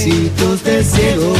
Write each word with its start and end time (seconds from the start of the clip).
ejércitos 0.00 0.64
de 0.64 0.82
ciegos. 0.82 1.38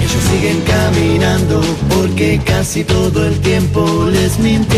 Ellos 0.00 0.22
siguen 0.30 0.60
caminando 0.66 1.60
porque 1.94 2.40
casi 2.44 2.84
todo 2.84 3.26
el 3.26 3.38
tiempo 3.40 4.08
les 4.10 4.38
mintieron. 4.38 4.77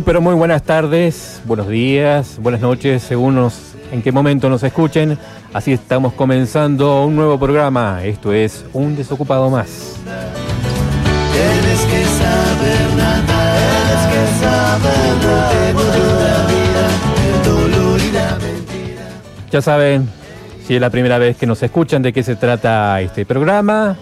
Muy 0.00 0.04
pero 0.06 0.22
muy 0.22 0.34
buenas 0.34 0.62
tardes, 0.62 1.42
buenos 1.44 1.68
días, 1.68 2.38
buenas 2.40 2.62
noches, 2.62 3.02
según 3.02 3.34
nos- 3.34 3.74
en 3.92 4.00
qué 4.00 4.10
momento 4.10 4.48
nos 4.48 4.62
escuchen. 4.62 5.18
Así 5.52 5.74
estamos 5.74 6.14
comenzando 6.14 7.04
un 7.04 7.14
nuevo 7.16 7.38
programa. 7.38 8.02
Esto 8.02 8.32
es 8.32 8.64
Un 8.72 8.96
Desocupado 8.96 9.50
Más. 9.50 9.96
Tienes 11.34 11.80
que 11.82 12.04
saber 12.16 12.78
tienes 12.96 14.06
que 14.10 14.22
saber. 14.42 14.90
Ya 19.52 19.60
saben, 19.60 20.08
si 20.66 20.76
es 20.76 20.80
la 20.80 20.88
primera 20.88 21.18
vez 21.18 21.36
que 21.36 21.44
nos 21.46 21.62
escuchan, 21.62 22.00
de 22.00 22.14
qué 22.14 22.22
se 22.22 22.36
trata 22.36 23.02
este 23.02 23.26
programa. 23.26 23.98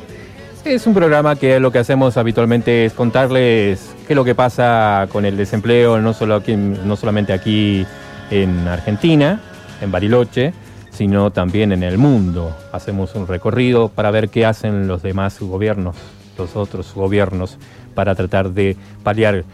Es 0.68 0.86
un 0.86 0.92
programa 0.92 1.34
que 1.34 1.58
lo 1.60 1.72
que 1.72 1.78
hacemos 1.78 2.18
habitualmente 2.18 2.84
es 2.84 2.92
contarles 2.92 3.96
qué 4.06 4.12
es 4.12 4.14
lo 4.14 4.22
que 4.22 4.34
pasa 4.34 5.08
con 5.10 5.24
el 5.24 5.34
desempleo, 5.34 5.98
no, 5.98 6.12
solo 6.12 6.42
no 6.84 6.94
solamente 6.94 7.32
aquí 7.32 7.86
en 8.30 8.68
Argentina, 8.68 9.40
en 9.80 9.90
Bariloche, 9.90 10.52
sino 10.90 11.30
también 11.30 11.72
en 11.72 11.82
el 11.82 11.96
mundo. 11.96 12.54
Hacemos 12.70 13.14
un 13.14 13.26
recorrido 13.26 13.88
para 13.88 14.10
ver 14.10 14.28
qué 14.28 14.44
hacen 14.44 14.86
los 14.86 15.00
demás 15.00 15.40
gobiernos, 15.40 15.96
los 16.36 16.54
otros 16.54 16.92
gobiernos, 16.94 17.56
para 17.94 18.14
tratar 18.14 18.50
de 18.50 18.76
paliar 19.02 19.44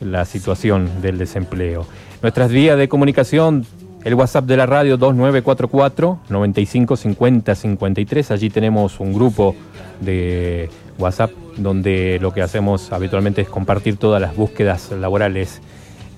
la 0.00 0.24
situación 0.24 1.00
del 1.00 1.18
desempleo. 1.18 1.86
Nuestras 2.20 2.50
vías 2.50 2.76
de 2.76 2.88
comunicación 2.88 3.64
el 4.04 4.14
WhatsApp 4.14 4.44
de 4.44 4.56
la 4.56 4.66
radio 4.66 4.96
2944 4.96 6.18
95 6.28 6.96
50 6.96 7.54
53. 7.54 8.30
Allí 8.30 8.50
tenemos 8.50 9.00
un 9.00 9.12
grupo 9.12 9.56
de 10.00 10.68
WhatsApp 10.98 11.30
donde 11.56 12.18
lo 12.20 12.32
que 12.32 12.42
hacemos 12.42 12.92
habitualmente 12.92 13.40
es 13.40 13.48
compartir 13.48 13.96
todas 13.96 14.20
las 14.20 14.36
búsquedas 14.36 14.90
laborales 14.92 15.60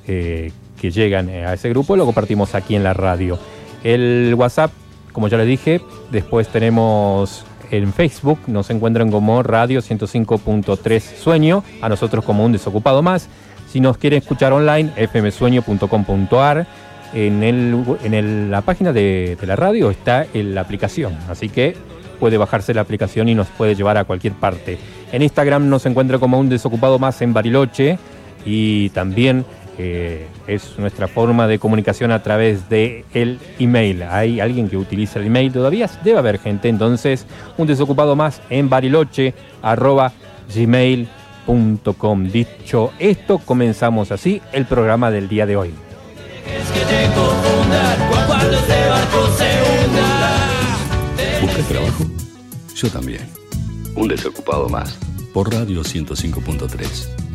eh, 0.07 0.53
que 0.81 0.91
llegan 0.91 1.29
a 1.29 1.55
ese 1.55 1.69
grupo 1.69 1.95
y 1.95 1.99
lo 1.99 2.05
compartimos 2.05 2.55
aquí 2.55 2.75
en 2.75 2.83
la 2.83 2.93
radio. 2.93 3.39
El 3.85 4.35
WhatsApp, 4.37 4.73
como 5.13 5.29
ya 5.29 5.39
les 5.39 5.47
dije, 5.47 5.81
después 6.11 6.49
tenemos 6.49 7.45
en 7.71 7.93
Facebook, 7.93 8.41
nos 8.47 8.71
encuentran 8.71 9.11
como 9.11 9.43
Radio 9.43 9.81
105.3 9.81 11.01
Sueño, 11.01 11.65
a 11.81 11.89
nosotros 11.89 12.25
como 12.25 12.45
un 12.45 12.53
desocupado 12.53 13.03
más. 13.03 13.29
Si 13.69 13.81
nos 13.81 13.99
quieren 13.99 14.21
escuchar 14.21 14.53
online, 14.53 14.93
fmsueño.com.ar. 15.09 16.67
En, 17.15 17.43
el, 17.43 17.85
en 18.05 18.15
el- 18.15 18.51
la 18.51 18.61
página 18.63 18.93
de, 18.93 19.37
la 19.47 19.57
radio 19.57 19.91
está 19.91 20.27
la 20.35 20.61
aplicación, 20.61 21.17
así 21.31 21.49
que 21.49 21.77
puede 22.21 22.37
bajarse 22.39 22.75
la 22.75 22.81
aplicación 22.83 23.29
y 23.29 23.35
nos 23.35 23.47
puede 23.49 23.75
llevar 23.75 23.97
a 23.97 24.05
cualquier 24.05 24.33
parte. 24.35 24.79
En 25.13 25.23
Instagram 25.23 25.69
nos 25.69 25.87
encuentra 25.87 26.19
como 26.19 26.39
un 26.39 26.49
desocupado 26.49 26.99
más 26.99 27.21
en 27.23 27.33
Bariloche 27.33 27.99
y 28.45 28.89
también 28.91 29.45
eh, 29.79 30.27
es 30.47 30.79
nuestra 30.79 31.07
forma 31.09 31.47
de 31.47 31.59
comunicación 31.59 32.11
a 32.11 32.23
través 32.23 32.69
de 32.69 33.05
el 33.15 33.39
email. 33.59 34.03
Hay 34.05 34.41
alguien 34.41 34.69
que 34.69 34.77
utiliza 34.77 35.19
el 35.19 35.27
email 35.27 35.53
todavía, 35.53 35.89
debe 36.03 36.19
haber 36.19 36.39
gente, 36.39 36.69
entonces 36.69 37.27
un 37.59 37.67
desocupado 37.67 38.17
más 38.17 38.41
en 38.51 38.69
Bariloche 38.69 39.35
arroba 39.63 40.13
gmail.com. 40.55 42.25
Dicho 42.31 42.93
esto, 42.99 43.39
comenzamos 43.39 44.11
así 44.13 44.41
el 44.53 44.65
programa 44.65 45.11
del 45.11 45.29
día 45.29 45.47
de 45.47 45.57
hoy. 45.57 45.75
Que 46.77 46.85
te 46.85 47.07
confundan 47.15 48.27
cuando 48.27 48.53
este 48.53 48.89
barco 48.89 49.29
se 49.39 49.49
hunda. 49.63 50.49
¿Buscas 51.41 51.69
trabajo? 51.69 52.05
Yo 52.75 52.91
también. 52.91 53.31
Un 53.95 54.09
desocupado 54.09 54.69
más. 54.69 54.95
Por 55.33 55.51
Radio 55.55 55.81
105.3. 55.81 57.26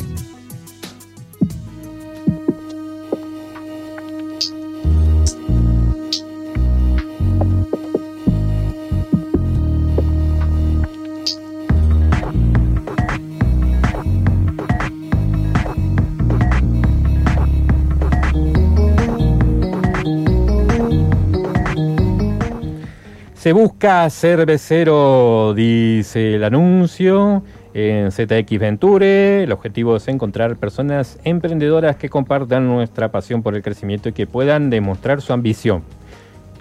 Se 23.42 23.54
busca 23.54 24.08
cervecero, 24.12 25.56
dice 25.56 26.36
el 26.36 26.44
anuncio. 26.44 27.42
En 27.74 28.12
ZX 28.12 28.60
Venture, 28.60 29.42
el 29.42 29.52
objetivo 29.52 29.96
es 29.96 30.08
encontrar 30.10 30.58
personas 30.58 31.18
emprendedoras 31.24 31.96
que 31.96 32.08
compartan 32.08 32.68
nuestra 32.68 33.10
pasión 33.12 33.42
por 33.42 33.56
el 33.56 33.64
crecimiento 33.64 34.10
y 34.10 34.14
que 34.14 34.28
puedan 34.28 34.70
demostrar 34.70 35.22
su 35.22 35.34
ambición. 35.34 35.82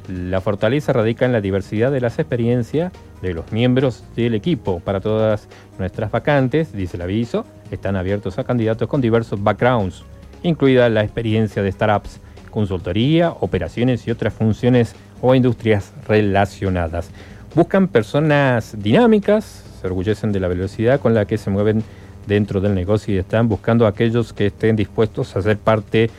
La 0.08 0.41
fortaleza 0.41 0.94
radica 0.94 1.26
en 1.26 1.32
la 1.32 1.42
diversidad 1.42 1.92
de 1.92 2.00
las 2.00 2.18
experiencias 2.18 2.94
de 3.20 3.34
los 3.34 3.52
miembros 3.52 4.02
del 4.16 4.34
equipo. 4.34 4.80
Para 4.80 5.00
todas 5.00 5.48
nuestras 5.78 6.10
vacantes, 6.10 6.72
dice 6.72 6.97
el 6.97 7.02
aviso, 7.02 7.44
están 7.70 7.94
abiertos 7.94 8.38
a 8.38 8.44
candidatos 8.44 8.88
con 8.88 9.02
diversos 9.02 9.42
backgrounds, 9.42 10.02
incluida 10.42 10.88
la 10.88 11.04
experiencia 11.04 11.62
de 11.62 11.72
startups, 11.72 12.20
consultoría, 12.50 13.32
operaciones 13.32 14.06
y 14.06 14.10
otras 14.10 14.32
funciones 14.32 14.97
o 15.20 15.34
industrias 15.34 15.92
relacionadas. 16.06 17.10
Buscan 17.54 17.88
personas 17.88 18.76
dinámicas, 18.78 19.64
se 19.81 19.86
orgullecen 19.86 20.32
de 20.32 20.41
la 20.41 20.48
velocidad 20.48 21.00
con 21.00 21.14
la 21.14 21.25
que 21.25 21.38
se 21.38 21.50
mueven 21.50 21.82
dentro 22.26 22.60
del 22.60 22.75
negocio 22.75 23.14
y 23.14 23.19
están 23.19 23.48
buscando 23.48 23.86
a 23.86 23.91
aquellos 23.91 24.32
que 24.32 24.47
estén 24.47 24.76
dispuestos 24.76 25.34
a 25.36 25.42
ser 25.42 25.59
parte 25.59 26.10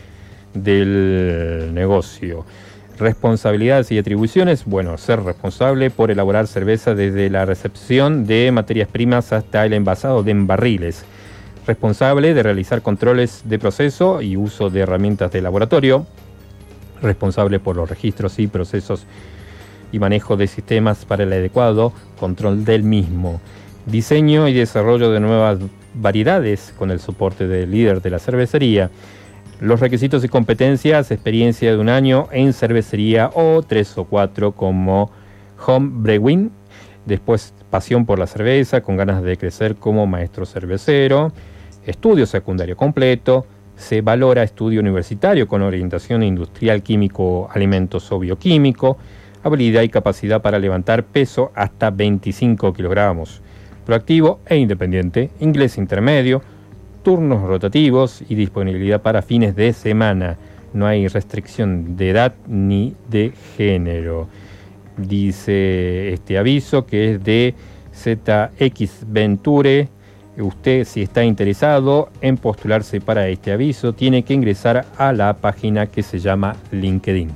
del 0.53 1.71
negocio. 1.73 2.45
Responsabilidades 2.99 3.91
y 3.91 3.97
atribuciones, 3.97 4.65
bueno, 4.65 4.97
ser 4.97 5.23
responsable 5.23 5.89
por 5.89 6.11
elaborar 6.11 6.47
cerveza 6.47 6.93
desde 6.93 7.29
la 7.29 7.45
recepción 7.45 8.27
de 8.27 8.51
materias 8.51 8.89
primas 8.89 9.33
hasta 9.33 9.65
el 9.65 9.73
envasado 9.73 10.21
de 10.21 10.33
barriles. 10.35 11.05
Responsable 11.65 12.33
de 12.33 12.43
realizar 12.43 12.81
controles 12.81 13.43
de 13.45 13.57
proceso 13.57 14.21
y 14.21 14.35
uso 14.35 14.69
de 14.69 14.81
herramientas 14.81 15.31
de 15.31 15.41
laboratorio. 15.41 16.05
Responsable 17.01 17.59
por 17.59 17.75
los 17.75 17.89
registros 17.89 18.37
y 18.39 18.47
procesos 18.47 19.05
y 19.91 19.99
manejo 19.99 20.37
de 20.37 20.47
sistemas 20.47 21.05
para 21.05 21.23
el 21.23 21.33
adecuado 21.33 21.93
control 22.19 22.63
del 22.63 22.83
mismo. 22.83 23.41
Diseño 23.85 24.47
y 24.47 24.53
desarrollo 24.53 25.11
de 25.11 25.19
nuevas 25.19 25.59
variedades 25.93 26.73
con 26.77 26.91
el 26.91 26.99
soporte 26.99 27.47
del 27.47 27.71
líder 27.71 28.01
de 28.01 28.09
la 28.09 28.19
cervecería. 28.19 28.89
Los 29.59 29.79
requisitos 29.79 30.23
y 30.23 30.29
competencias, 30.29 31.11
experiencia 31.11 31.71
de 31.71 31.77
un 31.77 31.89
año 31.89 32.27
en 32.31 32.53
cervecería 32.53 33.29
o 33.33 33.61
tres 33.61 33.97
o 33.97 34.05
cuatro 34.05 34.53
como 34.53 35.11
home 35.65 35.89
brewing. 35.93 36.51
Después 37.05 37.53
pasión 37.69 38.05
por 38.05 38.19
la 38.19 38.27
cerveza, 38.27 38.81
con 38.81 38.97
ganas 38.97 39.23
de 39.23 39.37
crecer 39.37 39.75
como 39.75 40.07
maestro 40.07 40.45
cervecero. 40.45 41.31
Estudio 41.85 42.25
secundario 42.25 42.77
completo. 42.77 43.45
Se 43.81 44.01
valora 44.01 44.43
estudio 44.43 44.79
universitario 44.79 45.47
con 45.47 45.63
orientación 45.63 46.21
industrial 46.21 46.83
químico, 46.83 47.49
alimentos 47.51 48.11
o 48.11 48.19
bioquímico. 48.19 48.97
Habilidad 49.43 49.81
y 49.81 49.89
capacidad 49.89 50.39
para 50.39 50.59
levantar 50.59 51.03
peso 51.03 51.51
hasta 51.55 51.89
25 51.89 52.73
kilogramos. 52.73 53.41
Proactivo 53.83 54.39
e 54.45 54.57
independiente. 54.57 55.31
Inglés 55.39 55.79
intermedio 55.79 56.43
turnos 57.01 57.41
rotativos 57.41 58.23
y 58.29 58.35
disponibilidad 58.35 59.01
para 59.01 59.23
fines 59.23 59.55
de 59.55 59.73
semana. 59.73 60.37
No 60.73 60.85
hay 60.85 61.07
restricción 61.07 61.97
de 61.97 62.11
edad 62.11 62.35
ni 62.47 62.93
de 63.09 63.33
género. 63.57 64.27
Dice 64.95 66.13
este 66.13 66.37
aviso 66.37 66.85
que 66.85 67.13
es 67.15 67.23
de 67.23 67.55
ZX 67.93 69.05
Venture. 69.07 69.89
Usted, 70.37 70.85
si 70.85 71.01
está 71.01 71.23
interesado 71.23 72.09
en 72.21 72.37
postularse 72.37 73.01
para 73.01 73.27
este 73.27 73.51
aviso, 73.51 73.93
tiene 73.93 74.23
que 74.23 74.33
ingresar 74.33 74.85
a 74.97 75.11
la 75.11 75.33
página 75.33 75.87
que 75.87 76.03
se 76.03 76.19
llama 76.19 76.55
LinkedIn. 76.71 77.29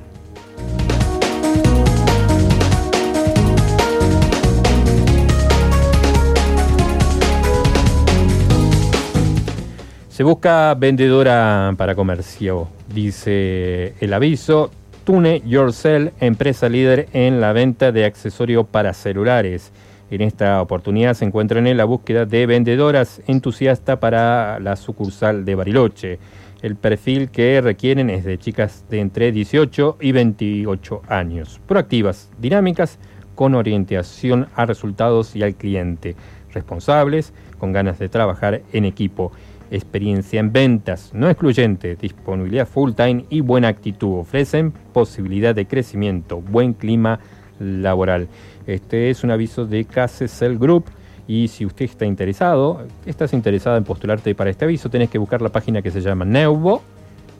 Se 10.07 10.24
busca 10.24 10.74
vendedora 10.75 11.74
para 11.75 11.94
comercio, 11.94 12.69
dice 12.88 13.95
el 14.00 14.13
aviso. 14.13 14.71
Tune 15.03 15.42
Yourself, 15.45 16.13
empresa 16.21 16.69
líder 16.69 17.09
en 17.12 17.42
la 17.42 17.51
venta 17.51 17.92
de 17.92 18.06
accesorios 18.06 18.65
para 18.65 18.94
celulares. 18.94 19.74
En 20.16 20.22
esta 20.22 20.62
oportunidad 20.62 21.14
se 21.14 21.26
encuentran 21.26 21.68
en 21.68 21.76
la 21.76 21.84
búsqueda 21.84 22.26
de 22.26 22.46
vendedoras 22.46 23.22
entusiastas 23.28 24.00
para 24.00 24.62
la 24.62 24.78
sucursal 24.78 25.44
de 25.44 25.56
Bariloche. 25.56 26.20
El 26.62 26.78
perfil 26.78 27.30
que 27.30 27.60
requieren 27.60 28.10
es 28.10 28.24
de 28.24 28.38
chicas 28.38 28.86
de 28.90 29.02
entre 29.02 29.34
18 29.34 29.98
y 30.00 30.14
28 30.14 31.02
años, 31.10 31.60
proactivas, 31.68 32.32
dinámicas, 32.38 32.98
con 33.36 33.56
orientación 33.56 34.48
a 34.56 34.66
resultados 34.66 35.36
y 35.36 35.44
al 35.44 35.56
cliente, 35.56 36.16
responsables, 36.54 37.34
con 37.58 37.74
ganas 37.74 38.00
de 38.00 38.08
trabajar 38.08 38.62
en 38.72 38.86
equipo 38.86 39.34
experiencia 39.70 40.40
en 40.40 40.54
ventas, 40.54 41.12
no 41.14 41.30
excluyente, 41.30 41.98
disponibilidad 41.98 42.70
full 42.70 42.94
time 42.94 43.26
y 43.30 43.42
buena 43.42 43.68
actitud. 43.68 44.20
Ofrecen 44.20 44.72
posibilidad 44.94 45.54
de 45.54 45.68
crecimiento, 45.68 46.40
buen 46.40 46.72
clima 46.74 47.20
laboral. 47.60 48.30
Este 48.68 49.10
es 49.10 49.24
un 49.24 49.32
aviso 49.32 49.66
de 49.66 49.86
Cell 49.86 50.58
Group. 50.58 50.86
Y 51.28 51.48
si 51.48 51.66
usted 51.66 51.86
está 51.86 52.06
interesado, 52.06 52.86
estás 53.06 53.34
interesado 53.34 53.78
en 53.78 53.84
postularte 53.84 54.36
para 54.36 54.52
este 54.52 54.66
aviso, 54.66 54.90
tenés 54.90 55.10
que 55.10 55.18
buscar 55.18 55.42
la 55.42 55.50
página 55.50 55.82
que 55.82 55.90
se 55.90 56.00
llama 56.02 56.24
Neuvo, 56.24 56.84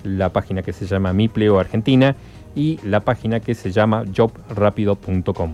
la 0.04 0.30
página 0.30 0.64
que 0.64 0.74
se 0.74 0.88
llama 0.88 1.14
Mipleo 1.14 1.60
Argentina 1.60 2.16
y 2.56 2.80
la 2.84 3.02
página 3.02 3.40
que 3.40 3.54
se 3.54 3.72
llama 3.72 4.04
jobrapido.com. 4.16 5.54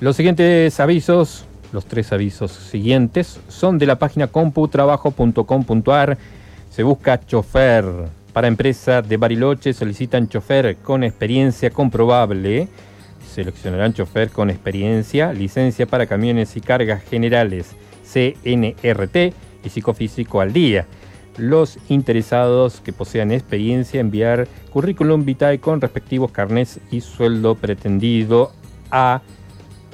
Los 0.00 0.14
siguientes 0.14 0.78
avisos, 0.78 1.47
los 1.72 1.86
tres 1.86 2.12
avisos 2.12 2.52
siguientes, 2.52 3.40
son 3.48 3.78
de 3.78 3.86
la 3.86 3.98
página 3.98 4.26
computrabajo.com.ar. 4.28 6.18
Se 6.70 6.82
busca 6.82 7.20
chofer. 7.24 7.84
Para 8.32 8.48
empresa 8.48 9.02
de 9.02 9.16
Bariloche 9.16 9.72
solicitan 9.72 10.28
chofer 10.28 10.76
con 10.76 11.02
experiencia 11.02 11.70
comprobable. 11.70 12.68
Seleccionarán 13.32 13.94
chofer 13.94 14.30
con 14.30 14.50
experiencia, 14.50 15.32
licencia 15.32 15.86
para 15.86 16.06
camiones 16.06 16.56
y 16.56 16.60
cargas 16.60 17.02
generales, 17.02 17.74
CNRT 18.04 19.34
y 19.64 19.68
psicofísico 19.68 20.40
al 20.40 20.52
día. 20.52 20.86
Los 21.36 21.78
interesados 21.88 22.80
que 22.80 22.92
posean 22.92 23.30
experiencia 23.30 24.00
enviar 24.00 24.48
currículum 24.70 25.24
vitae 25.24 25.60
con 25.60 25.80
respectivos 25.80 26.32
carnets 26.32 26.80
y 26.90 27.00
sueldo 27.00 27.54
pretendido 27.54 28.52
a 28.90 29.22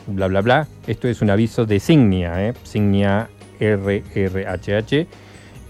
bla 0.06 0.28
bla 0.28 0.40
bla. 0.40 0.68
Esto 0.86 1.08
es 1.08 1.22
un 1.22 1.30
aviso 1.30 1.66
de 1.66 1.80
Signia, 1.80 2.48
¿eh? 2.48 2.54
Signia 2.62 3.28
RRHH. 3.60 4.92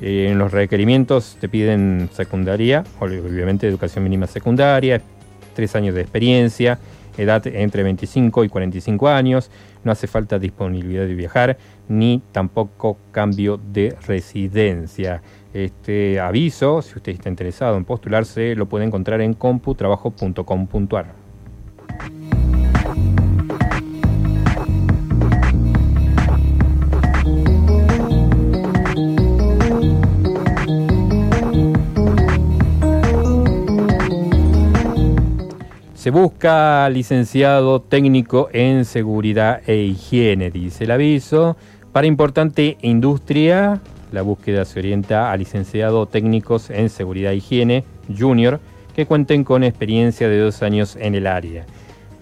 Eh, 0.00 0.28
en 0.30 0.38
los 0.38 0.52
requerimientos 0.52 1.36
te 1.40 1.48
piden 1.48 2.08
secundaria, 2.12 2.84
obviamente 3.00 3.68
educación 3.68 4.04
mínima 4.04 4.26
secundaria, 4.26 5.00
tres 5.54 5.76
años 5.76 5.94
de 5.94 6.00
experiencia, 6.00 6.78
edad 7.16 7.46
entre 7.46 7.82
25 7.84 8.44
y 8.44 8.48
45 8.48 9.08
años, 9.08 9.50
no 9.84 9.92
hace 9.92 10.06
falta 10.06 10.38
disponibilidad 10.38 11.06
de 11.06 11.14
viajar, 11.14 11.58
ni 11.88 12.22
tampoco 12.32 12.98
cambio 13.12 13.58
de 13.72 13.96
residencia. 14.06 15.22
Este 15.52 16.18
aviso, 16.18 16.82
si 16.82 16.96
usted 16.96 17.12
está 17.12 17.28
interesado 17.28 17.76
en 17.76 17.84
postularse, 17.84 18.56
lo 18.56 18.68
puede 18.68 18.84
encontrar 18.84 19.20
en 19.20 19.34
computrabajo.com.ar. 19.34 21.14
Se 36.04 36.10
busca 36.10 36.86
licenciado 36.90 37.80
técnico 37.80 38.50
en 38.52 38.84
seguridad 38.84 39.62
e 39.66 39.76
higiene, 39.84 40.50
dice 40.50 40.84
el 40.84 40.90
aviso. 40.90 41.56
Para 41.92 42.06
importante 42.06 42.76
industria, 42.82 43.80
la 44.12 44.20
búsqueda 44.20 44.66
se 44.66 44.80
orienta 44.80 45.32
a 45.32 45.36
licenciado 45.38 46.04
técnicos 46.04 46.68
en 46.68 46.90
seguridad 46.90 47.32
e 47.32 47.36
higiene 47.36 47.84
junior 48.14 48.60
que 48.94 49.06
cuenten 49.06 49.44
con 49.44 49.64
experiencia 49.64 50.28
de 50.28 50.40
dos 50.40 50.62
años 50.62 50.94
en 51.00 51.14
el 51.14 51.26
área. 51.26 51.64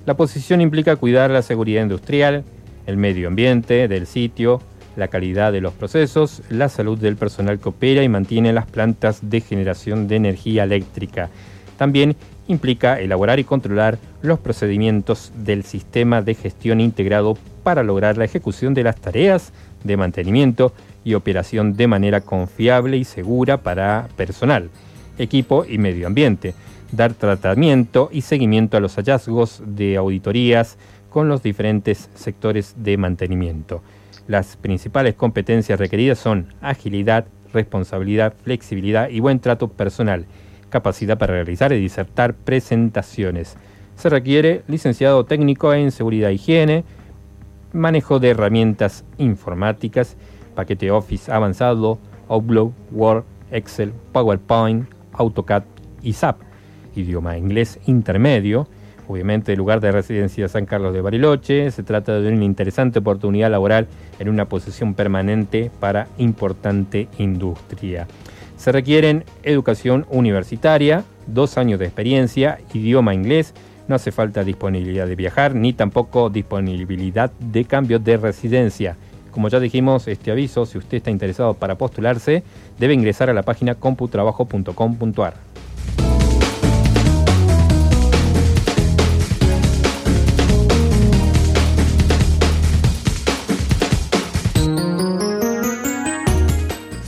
La 0.07 0.15
posición 0.15 0.61
implica 0.61 0.95
cuidar 0.95 1.33
la 1.33 1.43
seguridad 1.43 1.83
industrial, 1.83 2.45
el 2.87 2.97
medio 2.97 3.27
ambiente 3.27 3.89
del 3.89 4.07
sitio, 4.07 4.61
la 4.95 5.09
calidad 5.09 5.51
de 5.51 5.61
los 5.61 5.73
procesos, 5.73 6.43
la 6.51 6.69
salud 6.69 6.99
del 7.01 7.17
personal 7.17 7.59
que 7.59 7.71
opera 7.71 8.05
y 8.05 8.09
mantiene 8.09 8.53
las 8.53 8.67
plantas 8.67 9.29
de 9.29 9.41
generación 9.41 10.07
de 10.07 10.15
energía 10.15 10.63
eléctrica. 10.63 11.31
También 11.79 12.15
implica 12.53 13.01
elaborar 13.01 13.41
y 13.41 13.45
controlar 13.45 13.99
los 14.23 14.39
procedimientos 14.39 15.33
del 15.37 15.65
sistema 15.65 16.23
de 16.23 16.35
gestión 16.35 16.81
integrado 16.81 17.37
para 17.63 17.83
lograr 17.83 18.17
la 18.17 18.25
ejecución 18.25 18.75
de 18.75 18.85
las 18.85 18.97
tareas 18.97 19.53
de 19.83 19.97
mantenimiento 19.97 20.73
y 21.05 21.15
operación 21.15 21.77
de 21.77 21.89
manera 21.89 22.21
confiable 22.21 22.97
y 22.97 23.05
segura 23.05 23.59
para 23.59 24.09
personal, 24.17 24.71
equipo 25.19 25.65
y 25.69 25.79
medio 25.79 26.07
ambiente, 26.07 26.55
dar 26.93 27.15
tratamiento 27.15 28.09
y 28.13 28.21
seguimiento 28.21 28.77
a 28.77 28.81
los 28.81 28.95
hallazgos 28.97 29.63
de 29.67 29.97
auditorías 29.97 30.79
con 31.11 31.29
los 31.29 31.43
diferentes 31.43 32.09
sectores 32.15 32.75
de 32.77 32.97
mantenimiento. 32.97 33.83
Las 34.29 34.57
principales 34.57 35.15
competencias 35.15 35.79
requeridas 35.79 36.19
son 36.19 36.47
agilidad, 36.61 37.27
responsabilidad, 37.53 38.35
flexibilidad 38.45 39.09
y 39.09 39.21
buen 39.21 39.41
trato 39.41 39.69
personal 39.69 40.27
capacidad 40.73 41.19
para 41.19 41.35
realizar 41.35 41.73
y 41.73 41.79
disertar 41.79 42.35
presentaciones. 42.35 43.57
Se 43.95 44.09
requiere 44.09 44.63
licenciado 44.67 45.25
técnico 45.25 45.73
en 45.73 45.93
seguridad 45.93 46.31
e 46.31 46.35
higiene, 46.35 46.85
manejo 47.73 48.19
de 48.19 48.31
herramientas 48.31 49.05
informáticas, 49.19 50.17
paquete 50.57 50.91
Office 50.91 51.31
avanzado, 51.31 51.99
Outlook, 52.29 52.73
Word, 52.91 53.25
Excel, 53.53 53.93
PowerPoint, 54.13 54.89
AutoCAD 55.13 55.63
y 56.03 56.15
SAP, 56.15 56.41
idioma 56.97 57.37
inglés 57.37 57.79
intermedio, 57.87 58.67
obviamente 59.07 59.53
el 59.53 59.59
lugar 59.59 59.81
de 59.81 59.93
residencia 59.93 60.49
San 60.49 60.67
Carlos 60.67 60.95
de 60.95 61.03
Bariloche, 61.03 61.71
se 61.71 61.83
trata 61.83 62.19
de 62.19 62.33
una 62.33 62.45
interesante 62.45 63.01
oportunidad 63.01 63.51
laboral 63.51 63.87
en 64.19 64.29
una 64.29 64.47
posición 64.49 64.95
permanente 64.95 65.71
para 65.81 66.09
importante 66.17 67.09
industria. 67.19 68.07
Se 68.63 68.71
requieren 68.71 69.25
educación 69.43 70.07
universitaria, 70.09 71.03
dos 71.27 71.59
años 71.59 71.81
de 71.81 71.87
experiencia, 71.87 72.61
idioma 72.73 73.13
inglés, 73.13 73.55
no 73.89 73.97
hace 73.97 74.13
falta 74.13 74.45
disponibilidad 74.45 75.09
de 75.09 75.17
viajar 75.17 75.57
ni 75.57 75.73
tampoco 75.73 76.31
disponibilidad 76.31 77.33
de 77.41 77.65
cambio 77.65 77.99
de 77.99 78.19
residencia. 78.19 78.97
Como 79.33 79.49
ya 79.49 79.59
dijimos, 79.59 80.07
este 80.07 80.31
aviso, 80.31 80.65
si 80.65 80.79
usted 80.79 80.99
está 80.99 81.11
interesado 81.11 81.55
para 81.55 81.75
postularse, 81.75 82.45
debe 82.79 82.95
ingresar 82.95 83.29
a 83.29 83.35
la 83.35 83.43
página 83.43 83.75
computrabajo.com.ar. 83.75 85.52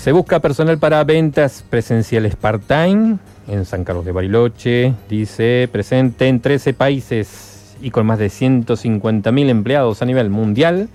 Se 0.04 0.12
busca 0.12 0.40
personal 0.40 0.76
para 0.76 1.02
ventas 1.02 1.64
presenciales 1.70 2.36
part-time 2.36 3.16
en 3.48 3.64
San 3.64 3.84
Carlos 3.84 4.04
de 4.04 4.12
Bariloche. 4.12 4.92
Dice, 5.08 5.66
presente 5.72 6.28
en 6.28 6.40
13 6.40 6.74
países 6.74 7.74
y 7.80 7.90
con 7.90 8.04
más 8.04 8.18
de 8.18 8.26
150.000 8.26 9.48
empleados 9.48 10.02
a 10.02 10.04
nivel 10.04 10.28
mundial. 10.28 10.90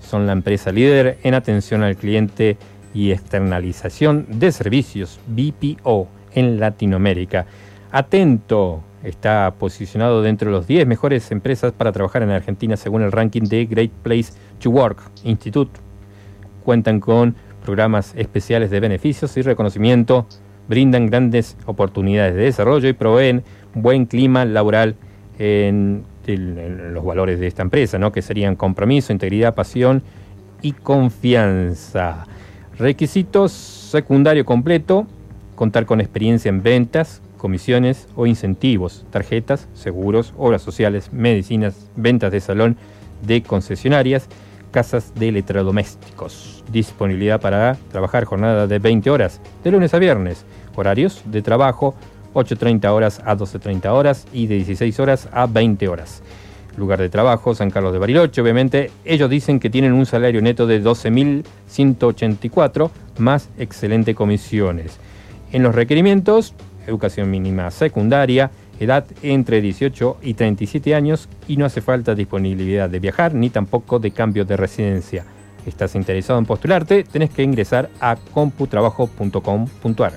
Son 0.00 0.28
la 0.28 0.32
empresa 0.32 0.70
líder 0.70 1.18
en 1.24 1.34
atención 1.34 1.82
al 1.82 1.96
cliente 1.96 2.56
y 2.94 3.10
externalización 3.10 4.26
de 4.28 4.52
servicios 4.52 5.18
BPO 5.26 6.06
en 6.32 6.60
Latinoamérica. 6.60 7.46
Atento, 7.90 8.84
está 9.02 9.54
posicionado 9.58 10.22
dentro 10.22 10.52
de 10.52 10.56
los 10.56 10.68
10 10.68 10.86
mejores 10.86 11.32
empresas 11.32 11.72
para 11.72 11.90
trabajar 11.90 12.22
en 12.22 12.30
Argentina 12.30 12.76
según 12.76 13.02
el 13.02 13.10
ranking 13.10 13.42
de 13.42 13.66
Great 13.66 13.90
Place 14.04 14.34
to 14.60 14.70
Work 14.70 14.98
Institute. 15.24 15.80
Cuentan 16.62 17.00
con 17.00 17.34
programas 17.66 18.14
especiales 18.16 18.70
de 18.70 18.80
beneficios 18.80 19.36
y 19.36 19.42
reconocimiento, 19.42 20.26
brindan 20.68 21.06
grandes 21.06 21.56
oportunidades 21.66 22.34
de 22.34 22.42
desarrollo 22.42 22.88
y 22.88 22.92
proveen 22.92 23.42
buen 23.74 24.06
clima 24.06 24.44
laboral 24.44 24.94
en, 25.38 26.04
los 26.26 27.04
valores 27.04 27.38
de 27.38 27.46
esta 27.46 27.62
empresa, 27.62 27.98
¿no? 27.98 28.10
que 28.10 28.22
serían 28.22 28.56
compromiso, 28.56 29.12
integridad, 29.12 29.54
pasión 29.54 30.02
y 30.62 30.72
confianza. 30.72 32.26
Requisitos 32.78 33.52
secundario 33.52 34.44
completo, 34.44 35.06
contar 35.54 35.86
con 35.86 36.00
experiencia 36.00 36.48
en 36.48 36.62
ventas, 36.62 37.20
comisiones 37.36 38.08
o 38.16 38.26
incentivos, 38.26 39.04
tarjetas, 39.10 39.68
seguros, 39.74 40.34
obras 40.36 40.62
sociales, 40.62 41.12
medicinas, 41.12 41.88
ventas 41.94 42.32
de 42.32 42.40
salón 42.40 42.76
de 43.22 43.42
concesionarias, 43.42 44.28
casas 44.76 45.12
de 45.14 45.28
electrodomésticos. 45.28 46.62
Disponibilidad 46.70 47.40
para 47.40 47.78
trabajar 47.90 48.26
jornada 48.26 48.66
de 48.66 48.78
20 48.78 49.08
horas, 49.08 49.40
de 49.64 49.70
lunes 49.70 49.94
a 49.94 49.98
viernes. 49.98 50.44
Horarios 50.74 51.22
de 51.24 51.40
trabajo 51.40 51.94
8.30 52.34 52.84
horas 52.90 53.22
a 53.24 53.34
12.30 53.34 53.86
horas 53.86 54.26
y 54.34 54.48
de 54.48 54.56
16 54.56 55.00
horas 55.00 55.30
a 55.32 55.46
20 55.46 55.88
horas. 55.88 56.22
Lugar 56.76 57.00
de 57.00 57.08
trabajo, 57.08 57.54
San 57.54 57.70
Carlos 57.70 57.94
de 57.94 57.98
Bariloche, 57.98 58.42
obviamente. 58.42 58.90
Ellos 59.06 59.30
dicen 59.30 59.60
que 59.60 59.70
tienen 59.70 59.94
un 59.94 60.04
salario 60.04 60.42
neto 60.42 60.66
de 60.66 60.84
12.184 60.84 62.90
más 63.16 63.48
excelente 63.56 64.14
comisiones. 64.14 64.98
En 65.52 65.62
los 65.62 65.74
requerimientos, 65.74 66.52
educación 66.86 67.30
mínima 67.30 67.70
secundaria, 67.70 68.50
edad 68.80 69.06
entre 69.22 69.60
18 69.60 70.18
y 70.22 70.34
37 70.34 70.94
años 70.94 71.28
y 71.48 71.56
no 71.56 71.64
hace 71.64 71.80
falta 71.80 72.14
disponibilidad 72.14 72.88
de 72.88 73.00
viajar 73.00 73.34
ni 73.34 73.50
tampoco 73.50 73.98
de 73.98 74.10
cambio 74.10 74.44
de 74.44 74.56
residencia. 74.56 75.24
¿Estás 75.66 75.94
interesado 75.94 76.38
en 76.38 76.46
postularte? 76.46 77.04
Tenés 77.04 77.30
que 77.30 77.42
ingresar 77.42 77.90
a 78.00 78.16
computrabajo.com.ar. 78.16 80.12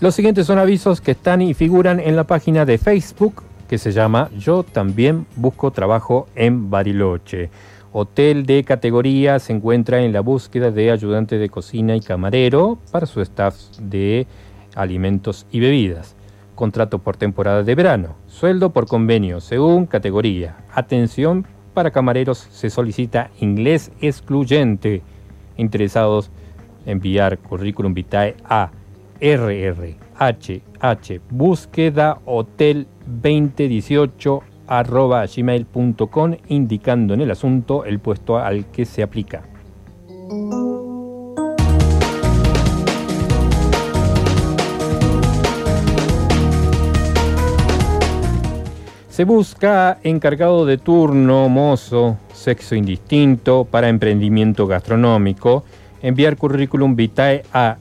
Los 0.00 0.14
siguientes 0.14 0.46
son 0.46 0.58
avisos 0.58 1.02
que 1.02 1.10
están 1.10 1.42
y 1.42 1.52
figuran 1.52 2.00
en 2.00 2.16
la 2.16 2.24
página 2.24 2.64
de 2.64 2.78
Facebook 2.78 3.42
que 3.70 3.78
se 3.78 3.92
llama 3.92 4.28
Yo 4.36 4.64
también 4.64 5.26
busco 5.36 5.70
trabajo 5.70 6.26
en 6.34 6.70
Bariloche. 6.70 7.50
Hotel 7.92 8.44
de 8.44 8.64
categoría 8.64 9.38
se 9.38 9.52
encuentra 9.52 10.02
en 10.02 10.12
la 10.12 10.22
búsqueda 10.22 10.72
de 10.72 10.90
ayudante 10.90 11.38
de 11.38 11.48
cocina 11.50 11.94
y 11.94 12.00
camarero 12.00 12.78
para 12.90 13.06
su 13.06 13.20
staff 13.20 13.54
de 13.78 14.26
alimentos 14.74 15.46
y 15.52 15.60
bebidas. 15.60 16.16
Contrato 16.56 16.98
por 16.98 17.16
temporada 17.16 17.62
de 17.62 17.76
verano. 17.76 18.16
Sueldo 18.26 18.70
por 18.70 18.88
convenio 18.88 19.40
según 19.40 19.86
categoría. 19.86 20.56
Atención 20.74 21.46
para 21.72 21.92
camareros 21.92 22.38
se 22.50 22.70
solicita 22.70 23.30
inglés 23.38 23.92
excluyente. 24.00 25.02
Interesados 25.56 26.32
enviar 26.86 27.38
currículum 27.38 27.94
vitae 27.94 28.34
a 28.42 28.72
rrhh 29.20 30.00
búsqueda 31.30 32.18
hotel 32.24 32.86
2018 33.06 34.42
arroba 34.66 35.26
gmail.com 35.26 36.36
indicando 36.48 37.14
en 37.14 37.20
el 37.20 37.30
asunto 37.30 37.84
el 37.84 37.98
puesto 37.98 38.38
al 38.38 38.66
que 38.66 38.84
se 38.84 39.02
aplica. 39.02 39.42
Se 49.08 49.24
busca 49.24 49.98
encargado 50.02 50.64
de 50.64 50.78
turno, 50.78 51.48
mozo, 51.48 52.16
sexo 52.32 52.74
indistinto 52.74 53.66
para 53.70 53.88
emprendimiento 53.88 54.66
gastronómico 54.66 55.64
enviar 56.02 56.36
currículum 56.36 56.96
vitae 56.96 57.44
a 57.52 57.76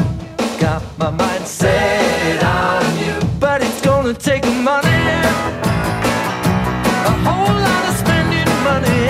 Got 0.60 0.82
my 0.98 1.12
mind 1.12 1.46
set 1.46 2.44
on 2.44 2.98
you. 2.98 3.14
But 3.40 3.62
it's 3.62 3.80
gonna 3.80 4.16
take 4.16 4.44
money. 4.72 5.04
A 7.12 7.16
whole 7.26 7.58
lot 7.68 7.84
of 7.90 7.96
spending 8.04 8.50
money. 8.70 9.02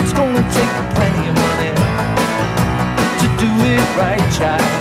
It's 0.00 0.14
gonna 0.14 0.44
take 0.58 0.74
plenty 0.96 1.24
of 1.30 1.36
money 1.46 1.70
to 3.20 3.26
do 3.42 3.50
it 3.72 3.86
right, 4.00 4.24
child. 4.38 4.80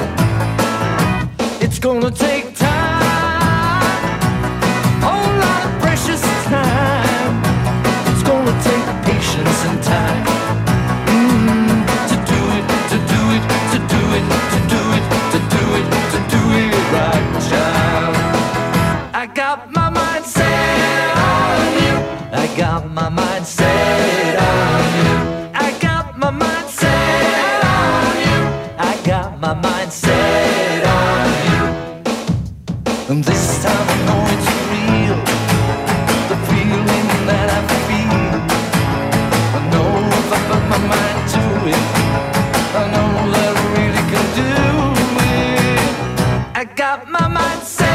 It's 1.62 1.78
gonna 1.78 2.10
take 2.10 2.33
my 22.94 23.10
mind 23.10 23.46
set 23.46 24.38
on 24.38 24.84
you. 25.06 25.50
I 25.56 25.76
got 25.82 26.16
my 26.20 26.30
mind 26.30 26.70
set 26.70 27.64
on 27.66 28.18
you. 28.26 28.40
I 28.78 29.02
got 29.04 29.40
my 29.40 29.54
mind 29.56 29.92
set 29.92 30.86
on 30.86 31.28
you. 31.50 31.64
And 33.10 33.24
this 33.24 33.64
time 33.64 33.88
I 33.90 33.98
know 34.06 34.22
it's 34.34 34.48
real. 34.70 35.18
The 36.30 36.38
feeling 36.50 37.08
that 37.30 37.48
I 37.58 37.62
feel. 37.88 38.36
I 39.58 39.62
know 39.72 39.90
if 40.20 40.30
I 40.32 40.40
put 40.50 40.64
my 40.74 40.82
mind 40.94 41.20
to 41.34 41.44
it, 41.74 41.84
I 42.76 42.84
know 42.94 43.10
that 43.34 43.54
I 43.58 43.66
really 43.76 44.04
can 44.12 44.28
do 44.42 44.52
it. 45.34 45.82
I 46.56 46.64
got 46.76 47.10
my 47.10 47.28
mind 47.28 47.64
set. 47.64 47.93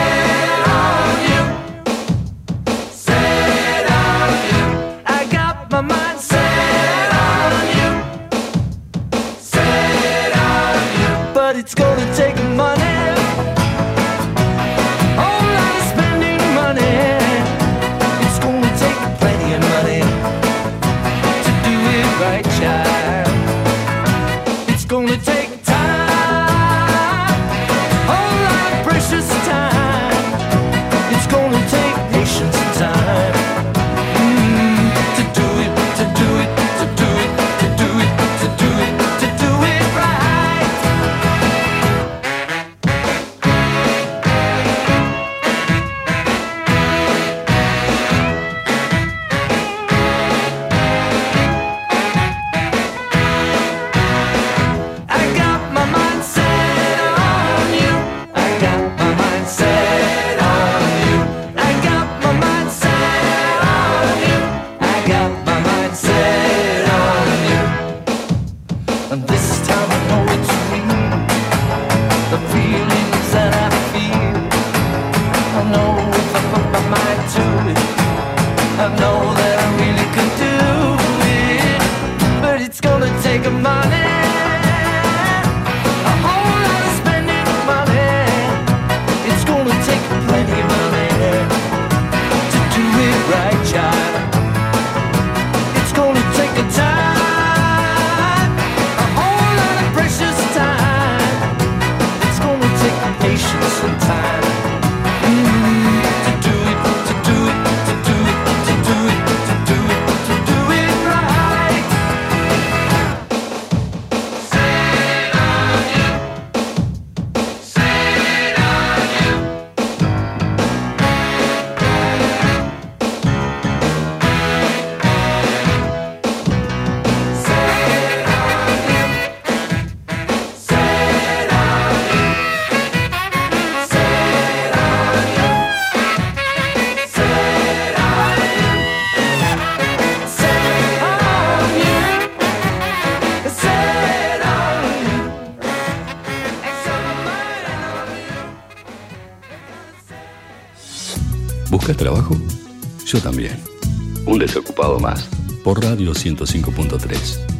Por 155.69 155.85
Radio 155.85 156.15
105.3. 156.15 157.59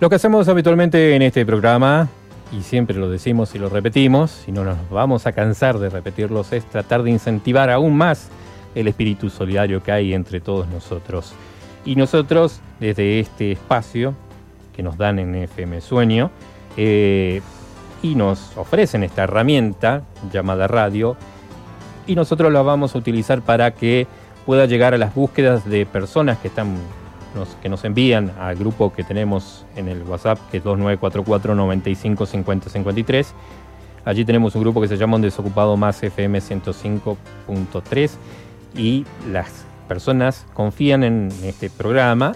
Lo 0.00 0.10
que 0.10 0.16
hacemos 0.16 0.46
habitualmente 0.48 1.16
en 1.16 1.22
este 1.22 1.46
programa, 1.46 2.10
y 2.52 2.62
siempre 2.62 2.96
lo 2.96 3.08
decimos 3.10 3.54
y 3.54 3.58
lo 3.58 3.68
repetimos, 3.68 4.44
y 4.46 4.52
no 4.52 4.64
nos 4.64 4.76
vamos 4.90 5.26
a 5.26 5.32
cansar 5.32 5.78
de 5.78 5.90
repetirlos, 5.90 6.52
es 6.52 6.64
tratar 6.64 7.02
de 7.02 7.10
incentivar 7.10 7.70
aún 7.70 7.96
más 7.96 8.28
el 8.74 8.88
espíritu 8.88 9.30
solidario 9.30 9.82
que 9.82 9.92
hay 9.92 10.14
entre 10.14 10.40
todos 10.40 10.68
nosotros. 10.68 11.32
Y 11.84 11.96
nosotros, 11.96 12.60
desde 12.78 13.20
este 13.20 13.52
espacio 13.52 14.14
que 14.74 14.82
nos 14.82 14.98
dan 14.98 15.18
en 15.18 15.34
FM 15.34 15.80
Sueño, 15.80 16.30
eh, 16.76 17.40
y 18.02 18.14
nos 18.14 18.56
ofrecen 18.56 19.02
esta 19.02 19.24
herramienta 19.24 20.02
llamada 20.32 20.68
radio, 20.68 21.16
y 22.06 22.14
nosotros 22.14 22.52
la 22.52 22.62
vamos 22.62 22.94
a 22.94 22.98
utilizar 22.98 23.42
para 23.42 23.72
que 23.72 24.06
pueda 24.44 24.66
llegar 24.66 24.94
a 24.94 24.98
las 24.98 25.14
búsquedas 25.14 25.68
de 25.68 25.86
personas 25.86 26.38
que 26.38 26.48
están 26.48 26.76
que 27.62 27.68
nos 27.68 27.84
envían 27.84 28.32
al 28.38 28.56
grupo 28.56 28.92
que 28.92 29.04
tenemos 29.04 29.66
en 29.76 29.88
el 29.88 30.02
WhatsApp, 30.02 30.38
que 30.50 30.58
es 30.58 30.64
2944 30.64 31.54
95 31.54 32.26
Allí 34.04 34.24
tenemos 34.24 34.54
un 34.54 34.62
grupo 34.62 34.80
que 34.80 34.88
se 34.88 34.96
llama 34.96 35.16
Un 35.16 35.22
Desocupado 35.22 35.76
Más 35.76 36.02
FM 36.02 36.38
105.3 36.38 38.10
y 38.76 39.04
las 39.30 39.64
personas 39.88 40.46
confían 40.54 41.02
en 41.02 41.28
este 41.42 41.70
programa 41.70 42.34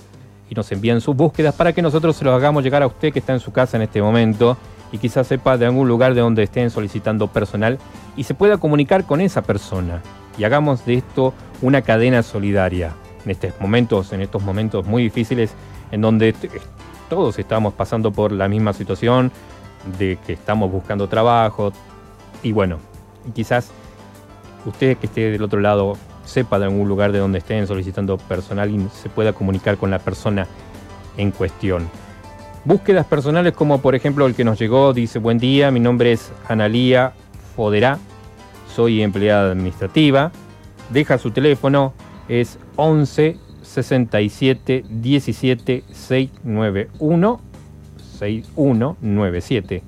y 0.48 0.54
nos 0.54 0.70
envían 0.72 1.00
sus 1.00 1.14
búsquedas 1.14 1.54
para 1.54 1.72
que 1.72 1.80
nosotros 1.80 2.16
se 2.16 2.24
los 2.24 2.34
hagamos 2.34 2.64
llegar 2.64 2.82
a 2.82 2.88
usted 2.88 3.12
que 3.12 3.20
está 3.20 3.32
en 3.32 3.40
su 3.40 3.52
casa 3.52 3.76
en 3.76 3.84
este 3.84 4.02
momento 4.02 4.56
y 4.90 4.98
quizás 4.98 5.28
sepa 5.28 5.56
de 5.56 5.66
algún 5.66 5.86
lugar 5.86 6.14
de 6.14 6.20
donde 6.20 6.42
estén 6.42 6.70
solicitando 6.70 7.28
personal 7.28 7.78
y 8.16 8.24
se 8.24 8.34
pueda 8.34 8.58
comunicar 8.58 9.04
con 9.04 9.20
esa 9.20 9.42
persona. 9.42 10.02
Y 10.36 10.44
hagamos 10.44 10.84
de 10.84 10.94
esto 10.94 11.34
una 11.62 11.82
cadena 11.82 12.24
solidaria 12.24 12.92
en 13.30 13.36
estos 13.46 13.60
momentos, 13.60 14.12
en 14.12 14.22
estos 14.22 14.42
momentos 14.42 14.86
muy 14.86 15.04
difíciles, 15.04 15.52
en 15.90 16.00
donde 16.00 16.34
todos 17.08 17.38
estamos 17.38 17.74
pasando 17.74 18.10
por 18.10 18.32
la 18.32 18.48
misma 18.48 18.72
situación, 18.72 19.30
de 19.98 20.18
que 20.26 20.34
estamos 20.34 20.70
buscando 20.70 21.08
trabajo, 21.08 21.72
y 22.42 22.52
bueno, 22.52 22.78
quizás 23.34 23.70
usted 24.66 24.98
que 24.98 25.06
esté 25.06 25.30
del 25.30 25.42
otro 25.42 25.60
lado 25.60 25.96
sepa 26.24 26.58
de 26.58 26.66
algún 26.66 26.88
lugar 26.88 27.12
de 27.12 27.18
donde 27.18 27.38
estén 27.38 27.66
solicitando 27.66 28.18
personal 28.18 28.70
y 28.70 28.88
se 28.92 29.08
pueda 29.08 29.32
comunicar 29.32 29.78
con 29.78 29.90
la 29.90 29.98
persona 29.98 30.46
en 31.16 31.30
cuestión. 31.30 31.88
Búsquedas 32.64 33.06
personales 33.06 33.54
como 33.54 33.80
por 33.80 33.94
ejemplo 33.94 34.26
el 34.26 34.34
que 34.34 34.44
nos 34.44 34.58
llegó, 34.58 34.92
dice 34.92 35.18
buen 35.18 35.38
día, 35.38 35.70
mi 35.70 35.80
nombre 35.80 36.12
es 36.12 36.30
Analía 36.48 37.12
Foderá, 37.56 37.98
soy 38.74 39.02
empleada 39.02 39.52
administrativa, 39.52 40.30
deja 40.90 41.16
su 41.16 41.30
teléfono, 41.30 41.94
es 42.30 42.58
11 42.76 43.36
67 43.62 44.84
17 44.88 45.84
691 45.92 47.40
6197. 48.18 49.82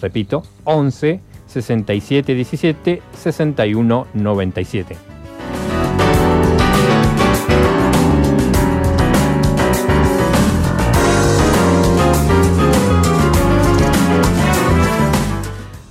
Repito, 0.00 0.42
11 0.64 1.20
67 1.46 2.34
17 2.34 3.02
61 3.12 4.06
97. 4.14 5.09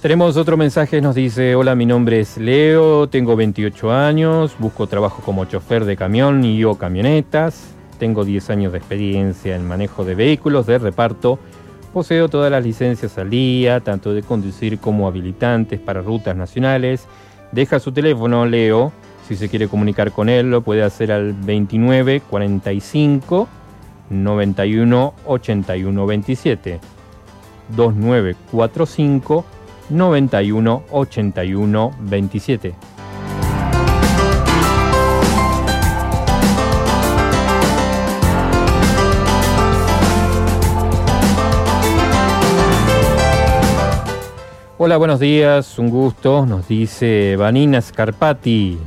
Tenemos 0.02 0.38
otro 0.38 0.56
mensaje, 0.56 1.02
nos 1.02 1.14
dice, 1.14 1.56
hola, 1.56 1.76
mi 1.76 1.86
nombre 1.86 2.22
es 2.22 2.38
Leo, 2.38 3.10
tengo 3.10 3.36
28 3.36 3.92
años, 3.92 4.56
busco 4.58 4.88
trabajo 4.88 5.22
como 5.22 5.44
chofer 5.44 5.84
de 5.84 5.98
camión 5.98 6.46
y 6.46 6.64
o 6.64 6.76
camionetas, 6.76 7.74
tengo 7.98 8.24
10 8.24 8.50
años 8.50 8.72
de 8.72 8.78
experiencia 8.78 9.58
en 9.58 9.68
manejo 9.68 10.06
de 10.06 10.16
vehículos 10.16 10.68
de 10.68 10.78
reparto, 10.78 11.38
poseo 11.92 12.30
todas 12.30 12.50
las 12.50 12.64
licencias 12.64 13.18
al 13.18 13.30
día, 13.30 13.82
tanto 13.82 14.14
de 14.14 14.24
conducir 14.24 14.80
como 14.80 15.06
habilitantes 15.06 15.82
para 15.82 16.02
rutas 16.02 16.34
nacionales. 16.34 17.06
Deja 17.52 17.82
su 17.82 17.92
teléfono, 17.92 18.46
Leo, 18.46 18.94
si 19.28 19.36
se 19.36 19.50
quiere 19.50 19.68
comunicar 19.68 20.14
con 20.14 20.30
él, 20.30 20.50
lo 20.50 20.62
puede 20.62 20.84
hacer 20.84 21.12
al 21.12 21.34
29 21.34 22.22
45 22.22 23.50
91 24.12 25.14
81 25.26 26.06
27. 26.06 26.80
2945 27.76 29.59
91 29.90 30.84
81 30.92 31.92
27. 32.00 32.76
Hola, 44.82 44.96
buenos 44.96 45.20
días, 45.20 45.78
un 45.78 45.90
gusto, 45.90 46.46
nos 46.46 46.70
dice 46.70 47.36
Vanina 47.36 47.82
Scarpati. 47.82 48.78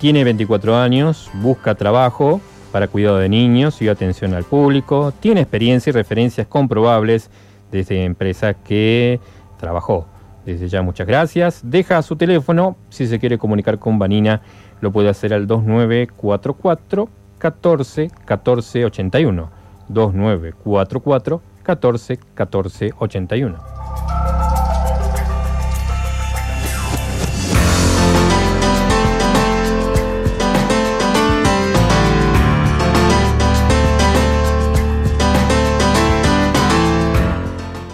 Tiene 0.00 0.24
24 0.24 0.76
años, 0.76 1.30
busca 1.34 1.76
trabajo 1.76 2.40
para 2.72 2.88
cuidado 2.88 3.18
de 3.18 3.28
niños 3.28 3.80
y 3.80 3.88
atención 3.88 4.34
al 4.34 4.44
público, 4.44 5.12
tiene 5.20 5.42
experiencia 5.42 5.90
y 5.90 5.92
referencias 5.92 6.48
comprobables 6.48 7.30
desde 7.70 8.04
empresas 8.04 8.56
que 8.64 9.20
trabajó. 9.58 10.06
Desde 10.48 10.66
ya 10.66 10.80
muchas 10.80 11.06
gracias. 11.06 11.60
Deja 11.62 12.00
su 12.00 12.16
teléfono, 12.16 12.78
si 12.88 13.06
se 13.06 13.18
quiere 13.18 13.36
comunicar 13.36 13.78
con 13.78 13.98
Vanina, 13.98 14.40
lo 14.80 14.90
puede 14.90 15.10
hacer 15.10 15.34
al 15.34 15.46
2944 15.46 17.06
14 17.36 18.10
14 18.24 18.84
81. 18.86 19.50
2944 19.88 21.42
14 21.62 22.16
14 22.34 22.90
81. 22.98 23.58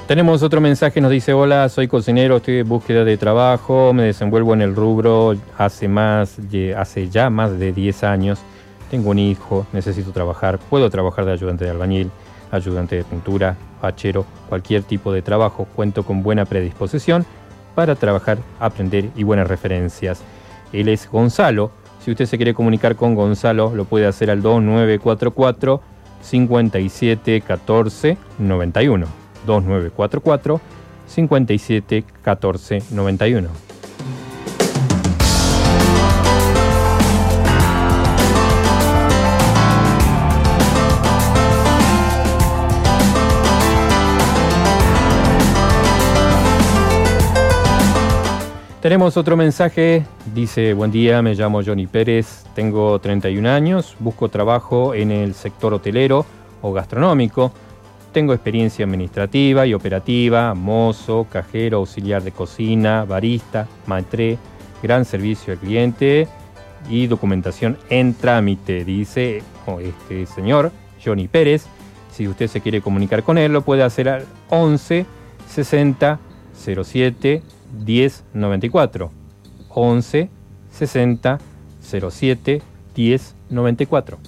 Tenemos 0.07 0.43
otro 0.43 0.61
mensaje, 0.61 1.01
nos 1.01 1.11
dice, 1.11 1.33
hola, 1.33 1.67
soy 1.71 1.89
cocinero, 1.89 2.37
estoy 2.37 2.59
en 2.59 2.69
búsqueda 2.69 3.05
de 3.05 3.17
trabajo, 3.17 3.95
me 3.95 4.03
desenvuelvo 4.03 4.53
en 4.53 4.61
el 4.61 4.77
rubro 4.77 5.35
hace, 5.57 5.89
más, 5.89 6.39
hace 6.77 7.09
ya 7.09 7.31
más 7.31 7.59
de 7.59 7.73
10 7.73 8.05
años, 8.05 8.41
tengo 8.91 9.09
un 9.09 9.19
hijo, 9.19 9.67
necesito 9.73 10.13
trabajar, 10.13 10.59
puedo 10.59 10.91
trabajar 10.91 11.25
de 11.25 11.33
ayudante 11.33 11.65
de 11.65 11.71
albañil, 11.71 12.11
ayudante 12.51 12.97
de 12.97 13.05
pintura, 13.05 13.57
hachero, 13.81 14.27
cualquier 14.51 14.83
tipo 14.83 15.11
de 15.11 15.23
trabajo, 15.23 15.67
cuento 15.75 16.03
con 16.03 16.23
buena 16.23 16.45
predisposición 16.45 17.25
para 17.75 17.95
trabajar, 17.95 18.37
aprender 18.61 19.09
y 19.17 19.23
buenas 19.23 19.49
referencias. 19.49 20.21
Él 20.75 20.91
es 20.91 21.11
Gonzalo, 21.11 21.71
si 22.05 22.11
usted 22.11 22.27
se 22.27 22.37
quiere 22.37 22.53
comunicar 22.53 22.95
con 22.95 23.15
Gonzalo, 23.15 23.75
lo 23.75 23.87
puede 23.87 24.05
hacer 24.05 24.31
al 24.31 24.43
2944 24.43 25.81
5714 26.21 28.19
91. 28.39 29.24
2944 29.47 30.61
57 31.07 32.05
14 32.23 32.83
91. 32.91 33.75
Tenemos 48.85 49.17
otro 49.17 49.35
mensaje, 49.35 50.05
dice, 50.35 50.75
buen 50.75 50.91
día, 50.91 51.23
me 51.23 51.35
llamo 51.35 51.63
Johnny 51.65 51.87
Pérez, 51.87 52.45
tengo 52.55 52.99
31 52.99 53.49
años, 53.49 53.97
busco 53.99 54.29
trabajo 54.29 54.93
en 54.93 55.11
el 55.11 55.33
sector 55.33 55.73
hotelero 55.73 56.27
o 56.61 56.71
gastronómico. 56.71 57.51
Tengo 58.15 58.33
experiencia 58.33 58.85
administrativa 58.85 59.67
y 59.67 59.75
operativa, 59.75 60.55
mozo, 60.55 61.27
cajero, 61.29 61.79
auxiliar 61.79 62.23
de 62.23 62.31
cocina, 62.31 63.05
barista, 63.05 63.67
maitre, 63.87 64.39
gran 64.85 65.05
servicio 65.05 65.53
al 65.53 65.59
cliente 65.59 66.29
y 66.89 67.09
documentación 67.09 67.77
en 67.91 68.15
trámite, 68.15 68.85
dice 68.85 69.43
este 69.81 70.27
señor 70.27 70.71
Johnny 71.05 71.27
Pérez. 71.27 71.67
Si 72.13 72.29
usted 72.29 72.47
se 72.47 72.61
quiere 72.61 72.81
comunicar 72.81 73.25
con 73.25 73.37
él, 73.37 73.53
lo 73.53 73.63
puede 73.63 73.83
hacer 73.83 74.09
al 74.09 74.27
11 74.49 75.07
60 75.49 76.21
07 76.57 77.43
10 77.85 78.25
94. 78.33 79.11
11 79.71 80.31
60 80.71 81.39
07 81.83 82.63
10 82.95 83.35
94. 83.51 84.19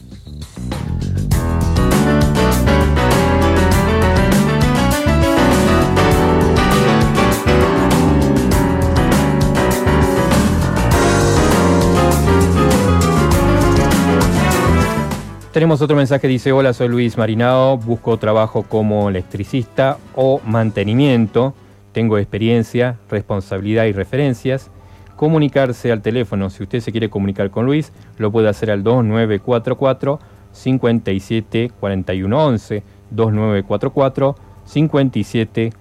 Tenemos 15.57 15.81
otro 15.81 15.97
mensaje, 15.97 16.29
dice, 16.29 16.53
hola, 16.53 16.75
soy 16.75 16.89
Luis 16.89 17.17
Marinao, 17.17 17.79
busco 17.79 18.19
trabajo 18.19 18.65
como 18.65 19.09
electricista 19.09 19.97
o 20.15 20.39
mantenimiento, 20.45 21.55
tengo 21.93 22.19
experiencia, 22.19 22.99
responsabilidad 23.09 23.87
y 23.87 23.93
referencias. 23.93 24.71
Comunicarse 25.17 25.91
al 25.91 26.03
teléfono, 26.03 26.51
si 26.51 26.63
usted 26.63 26.81
se 26.81 26.93
quiere 26.93 27.09
comunicar 27.09 27.51
con 27.51 27.65
Luis, 27.65 27.91
lo 28.19 28.31
puede 28.31 28.51
hacer 28.51 28.71
al 28.71 28.83
2944 28.83 30.21
57 30.53 31.71
41 31.81 32.47
11, 32.47 32.83
2944 33.13 34.37
57 34.67 35.73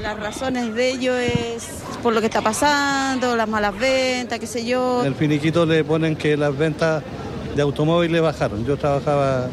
Las 0.00 0.18
razones 0.18 0.74
de 0.74 0.90
ello 0.90 1.16
es 1.16 1.68
por 2.02 2.14
lo 2.14 2.20
que 2.20 2.26
está 2.26 2.40
pasando, 2.40 3.34
las 3.34 3.48
malas 3.48 3.78
ventas, 3.78 4.38
qué 4.38 4.46
sé 4.46 4.64
yo. 4.64 5.04
El 5.04 5.14
finiquito 5.14 5.66
le 5.66 5.82
ponen 5.84 6.16
que 6.16 6.36
las 6.36 6.56
ventas 6.56 7.02
de 7.54 7.62
automóviles 7.62 8.20
bajaron. 8.22 8.64
Yo 8.64 8.76
trabajaba 8.76 9.48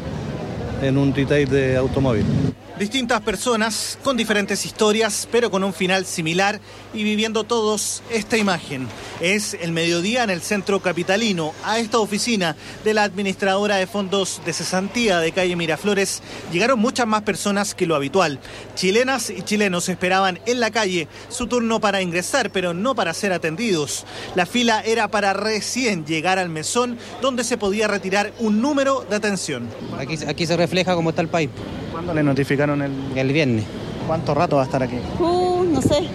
en 0.82 0.98
un 0.98 1.14
retail 1.14 1.48
de 1.48 1.76
automóviles. 1.76 2.53
Distintas 2.78 3.20
personas 3.20 3.96
con 4.02 4.16
diferentes 4.16 4.66
historias, 4.66 5.28
pero 5.30 5.48
con 5.48 5.62
un 5.62 5.72
final 5.72 6.04
similar 6.04 6.58
y 6.92 7.04
viviendo 7.04 7.44
todos 7.44 8.02
esta 8.10 8.36
imagen. 8.36 8.88
Es 9.20 9.54
el 9.54 9.70
mediodía 9.70 10.24
en 10.24 10.30
el 10.30 10.40
centro 10.40 10.80
capitalino. 10.80 11.52
A 11.62 11.78
esta 11.78 12.00
oficina 12.00 12.56
de 12.82 12.92
la 12.92 13.04
administradora 13.04 13.76
de 13.76 13.86
fondos 13.86 14.42
de 14.44 14.52
cesantía 14.52 15.20
de 15.20 15.30
calle 15.30 15.54
Miraflores 15.54 16.20
llegaron 16.50 16.80
muchas 16.80 17.06
más 17.06 17.22
personas 17.22 17.76
que 17.76 17.86
lo 17.86 17.94
habitual. 17.94 18.40
Chilenas 18.74 19.30
y 19.30 19.42
chilenos 19.42 19.88
esperaban 19.88 20.40
en 20.44 20.58
la 20.58 20.72
calle 20.72 21.06
su 21.28 21.46
turno 21.46 21.80
para 21.80 22.02
ingresar, 22.02 22.50
pero 22.50 22.74
no 22.74 22.96
para 22.96 23.14
ser 23.14 23.32
atendidos. 23.32 24.04
La 24.34 24.46
fila 24.46 24.80
era 24.80 25.06
para 25.06 25.32
recién 25.32 26.04
llegar 26.06 26.40
al 26.40 26.48
mesón 26.48 26.98
donde 27.22 27.44
se 27.44 27.56
podía 27.56 27.86
retirar 27.86 28.32
un 28.40 28.60
número 28.60 29.06
de 29.08 29.14
atención. 29.14 29.68
Aquí, 29.96 30.18
aquí 30.26 30.44
se 30.44 30.56
refleja 30.56 30.96
cómo 30.96 31.10
está 31.10 31.22
el 31.22 31.28
país. 31.28 31.50
¿Cuándo 31.94 32.12
le 32.12 32.24
notificaron 32.24 32.82
el...? 32.82 32.90
El 33.14 33.32
viernes. 33.32 33.64
¿Cuánto 34.08 34.34
rato 34.34 34.56
va 34.56 34.62
a 34.62 34.64
estar 34.64 34.82
aquí? 34.82 34.96
Uh, 35.20 35.62
no 35.62 35.80
sé. 35.80 36.08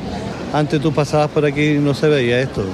Antes 0.52 0.82
tú 0.82 0.92
pasabas 0.92 1.30
por 1.30 1.46
aquí 1.46 1.76
y 1.76 1.78
no 1.78 1.94
se 1.94 2.10
veía 2.10 2.42
esto. 2.42 2.66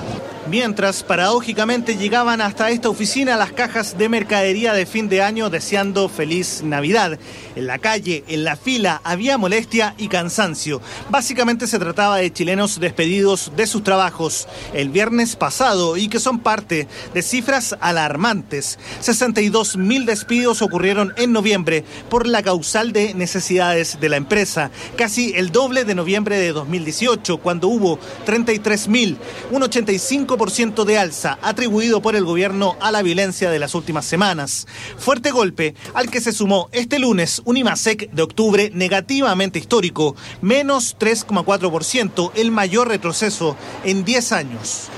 Mientras, 0.48 1.02
paradójicamente, 1.02 1.98
llegaban 1.98 2.40
hasta 2.40 2.70
esta 2.70 2.90
oficina 2.90 3.36
las 3.36 3.52
cajas 3.52 3.98
de 3.98 4.10
mercadería 4.10 4.74
de 4.74 4.86
fin 4.86 5.10
de 5.10 5.24
año 5.24 5.50
deseando 5.50 6.08
feliz 6.08 6.62
Navidad. 6.64 7.18
En 7.56 7.66
la 7.66 7.80
calle, 7.80 8.24
en 8.28 8.44
la 8.44 8.56
fila, 8.56 9.02
había 9.04 9.40
molestia 9.40 9.96
y 9.98 10.08
cansancio. 10.08 10.82
Básicamente 11.10 11.66
se 11.66 11.80
trataba 11.80 12.18
de 12.18 12.32
chilenos 12.32 12.80
despedidos 12.80 13.54
de 13.56 13.66
sus 13.66 13.84
trabajos 13.84 14.48
el 14.76 14.90
viernes 14.90 15.36
pasado 15.36 15.98
y 15.98 16.10
que 16.10 16.20
son 16.20 16.38
parte 16.38 16.88
de 17.16 17.22
cifras 17.24 17.76
alarmantes. 17.80 18.78
62 19.00 19.78
mil 19.78 20.06
despidos 20.06 20.62
ocurrieron 20.62 21.12
en 21.18 21.32
noviembre 21.32 21.84
por 22.08 22.28
la 22.28 22.44
causal 22.44 22.94
de 22.94 23.16
necesidades 23.16 24.00
de 24.00 24.10
la 24.10 24.18
empresa, 24.18 24.70
casi 24.96 25.34
el 25.36 25.52
doble 25.52 25.86
de 25.86 25.96
noviembre 25.96 26.38
de 26.38 26.52
2018, 26.52 27.38
cuando 27.38 27.68
hubo 27.68 27.98
33 28.26 28.88
mil, 28.90 29.18
un 29.50 29.64
85 29.64 30.35
ciento 30.52 30.86
de 30.86 30.98
alza 30.98 31.40
atribuido 31.42 32.02
por 32.02 32.16
el 32.16 32.26
gobierno 32.26 32.76
a 32.82 32.92
la 32.92 33.02
violencia 33.02 33.50
de 33.50 33.60
las 33.60 33.74
últimas 33.74 34.06
semanas. 34.06 34.68
Fuerte 34.98 35.32
golpe 35.32 35.76
al 35.94 36.10
que 36.10 36.22
se 36.22 36.32
sumó 36.32 36.70
este 36.72 37.00
lunes 37.00 37.42
un 37.46 37.58
IMASEC 37.58 38.12
de 38.12 38.22
octubre 38.22 38.72
negativamente 38.74 39.60
histórico, 39.60 40.16
menos 40.42 40.98
3,4%, 41.00 42.32
el 42.36 42.52
mayor 42.52 42.90
retroceso 42.90 43.56
en 43.84 44.06
10 44.06 44.32
años 44.32 44.90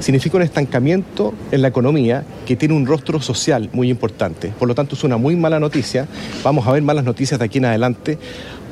significa 0.00 0.36
un 0.36 0.44
estancamiento 0.44 1.34
en 1.50 1.62
la 1.62 1.68
economía 1.68 2.24
que 2.46 2.56
tiene 2.56 2.74
un 2.74 2.86
rostro 2.86 3.20
social 3.20 3.68
muy 3.72 3.90
importante. 3.90 4.52
Por 4.56 4.68
lo 4.68 4.74
tanto, 4.74 4.94
es 4.94 5.04
una 5.04 5.16
muy 5.16 5.36
mala 5.36 5.58
noticia. 5.58 6.06
Vamos 6.44 6.66
a 6.66 6.72
ver 6.72 6.82
malas 6.82 7.04
noticias 7.04 7.38
de 7.38 7.46
aquí 7.46 7.58
en 7.58 7.64
adelante 7.64 8.18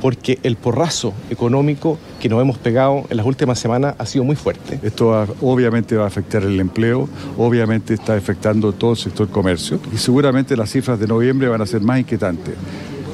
porque 0.00 0.38
el 0.42 0.56
porrazo 0.56 1.12
económico 1.30 1.98
que 2.20 2.28
nos 2.28 2.40
hemos 2.42 2.58
pegado 2.58 3.04
en 3.10 3.16
las 3.16 3.26
últimas 3.26 3.58
semanas 3.58 3.94
ha 3.98 4.06
sido 4.06 4.24
muy 4.24 4.36
fuerte. 4.36 4.78
Esto 4.82 5.06
va- 5.08 5.26
obviamente 5.42 5.96
va 5.96 6.04
a 6.04 6.06
afectar 6.08 6.42
el 6.42 6.58
empleo, 6.60 7.08
obviamente 7.38 7.94
está 7.94 8.14
afectando 8.14 8.72
todo 8.72 8.92
el 8.92 8.96
sector 8.98 9.28
comercio 9.28 9.80
y 9.92 9.96
seguramente 9.96 10.56
las 10.56 10.70
cifras 10.70 10.98
de 11.00 11.06
noviembre 11.06 11.48
van 11.48 11.60
a 11.62 11.66
ser 11.66 11.80
más 11.80 11.98
inquietantes. 12.00 12.54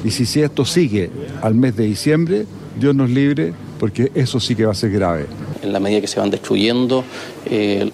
Y 0.03 0.11
si, 0.11 0.25
si 0.25 0.41
esto 0.41 0.65
sigue 0.65 1.09
al 1.41 1.55
mes 1.55 1.75
de 1.77 1.85
diciembre, 1.85 2.45
Dios 2.79 2.93
nos 2.95 3.09
libre, 3.09 3.53
porque 3.79 4.11
eso 4.15 4.39
sí 4.39 4.55
que 4.55 4.65
va 4.65 4.71
a 4.71 4.75
ser 4.75 4.91
grave. 4.91 5.27
en 5.61 5.71
la 5.71 5.79
medida 5.79 6.01
que 6.01 6.07
se 6.07 6.19
van 6.19 6.29
destruyendo 6.29 7.03
eh, 7.45 7.89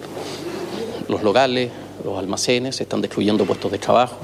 los 1.08 1.22
locales, 1.22 1.70
los 2.04 2.18
almacenes, 2.18 2.76
se 2.76 2.82
están 2.84 3.00
destruyendo 3.00 3.44
puestos 3.44 3.70
de 3.70 3.78
trabajo. 3.78 4.16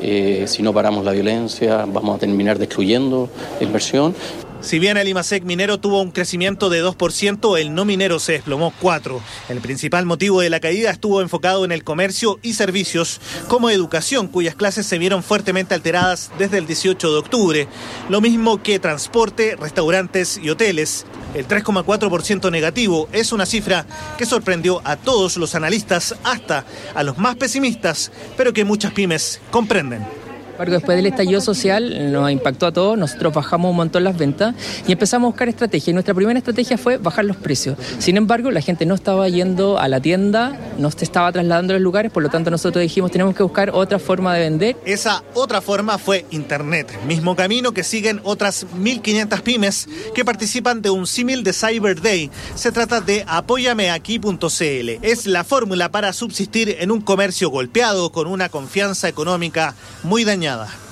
Eh, 0.00 0.44
si 0.46 0.62
no 0.62 0.72
paramos 0.72 1.04
la 1.04 1.12
violencia, 1.12 1.84
vamos 1.86 2.16
a 2.16 2.18
terminar 2.18 2.58
destruyendo 2.58 3.28
la 3.58 3.66
inversión. 3.66 4.14
Si 4.60 4.80
bien 4.80 4.96
el 4.96 5.06
IMASEC 5.06 5.44
minero 5.44 5.78
tuvo 5.78 6.02
un 6.02 6.10
crecimiento 6.10 6.68
de 6.68 6.84
2%, 6.84 7.58
el 7.58 7.74
no 7.74 7.84
minero 7.84 8.18
se 8.18 8.32
desplomó 8.32 8.72
4%. 8.82 9.20
El 9.48 9.60
principal 9.60 10.04
motivo 10.04 10.40
de 10.40 10.50
la 10.50 10.58
caída 10.58 10.90
estuvo 10.90 11.22
enfocado 11.22 11.64
en 11.64 11.70
el 11.70 11.84
comercio 11.84 12.40
y 12.42 12.54
servicios, 12.54 13.20
como 13.46 13.70
educación, 13.70 14.26
cuyas 14.26 14.56
clases 14.56 14.84
se 14.84 14.98
vieron 14.98 15.22
fuertemente 15.22 15.74
alteradas 15.74 16.32
desde 16.38 16.58
el 16.58 16.66
18 16.66 17.12
de 17.12 17.18
octubre. 17.18 17.68
Lo 18.08 18.20
mismo 18.20 18.60
que 18.60 18.80
transporte, 18.80 19.54
restaurantes 19.54 20.40
y 20.42 20.50
hoteles. 20.50 21.06
El 21.34 21.46
3,4% 21.46 22.50
negativo 22.50 23.08
es 23.12 23.32
una 23.32 23.46
cifra 23.46 23.86
que 24.18 24.26
sorprendió 24.26 24.82
a 24.84 24.96
todos 24.96 25.36
los 25.36 25.54
analistas, 25.54 26.16
hasta 26.24 26.64
a 26.94 27.02
los 27.04 27.16
más 27.16 27.36
pesimistas, 27.36 28.10
pero 28.36 28.52
que 28.52 28.64
muchas 28.64 28.92
pymes 28.92 29.40
comprenden. 29.52 30.27
Embargo, 30.58 30.74
después 30.74 30.96
del 30.96 31.06
estallido 31.06 31.40
social 31.40 32.10
nos 32.10 32.28
impactó 32.32 32.66
a 32.66 32.72
todos, 32.72 32.98
nosotros 32.98 33.32
bajamos 33.32 33.70
un 33.70 33.76
montón 33.76 34.02
las 34.02 34.18
ventas 34.18 34.56
y 34.88 34.92
empezamos 34.92 35.28
a 35.28 35.30
buscar 35.30 35.48
estrategias. 35.48 35.94
Nuestra 35.94 36.14
primera 36.14 36.36
estrategia 36.36 36.76
fue 36.76 36.96
bajar 36.96 37.24
los 37.26 37.36
precios. 37.36 37.78
Sin 38.00 38.16
embargo, 38.16 38.50
la 38.50 38.60
gente 38.60 38.84
no 38.84 38.96
estaba 38.96 39.28
yendo 39.28 39.78
a 39.78 39.86
la 39.86 40.00
tienda, 40.00 40.58
no 40.76 40.90
se 40.90 41.04
estaba 41.04 41.30
trasladando 41.30 41.74
a 41.74 41.76
los 41.76 41.82
lugares, 41.82 42.10
por 42.10 42.24
lo 42.24 42.28
tanto 42.28 42.50
nosotros 42.50 42.82
dijimos 42.82 43.12
tenemos 43.12 43.36
que 43.36 43.44
buscar 43.44 43.70
otra 43.70 44.00
forma 44.00 44.34
de 44.34 44.40
vender. 44.40 44.76
Esa 44.84 45.22
otra 45.34 45.60
forma 45.60 45.96
fue 45.96 46.26
Internet, 46.30 46.90
mismo 47.06 47.36
camino 47.36 47.70
que 47.70 47.84
siguen 47.84 48.20
otras 48.24 48.66
1.500 48.66 49.40
pymes 49.42 49.88
que 50.12 50.24
participan 50.24 50.82
de 50.82 50.90
un 50.90 51.06
símil 51.06 51.44
de 51.44 51.52
Cyber 51.52 52.00
Day. 52.00 52.32
Se 52.56 52.72
trata 52.72 53.00
de 53.00 53.24
apóyameaquí.cl. 53.28 54.88
Es 55.02 55.26
la 55.26 55.44
fórmula 55.44 55.92
para 55.92 56.12
subsistir 56.12 56.78
en 56.80 56.90
un 56.90 57.00
comercio 57.00 57.48
golpeado 57.48 58.10
con 58.10 58.26
una 58.26 58.48
confianza 58.48 59.08
económica 59.08 59.76
muy 60.02 60.24
dañada. 60.24 60.47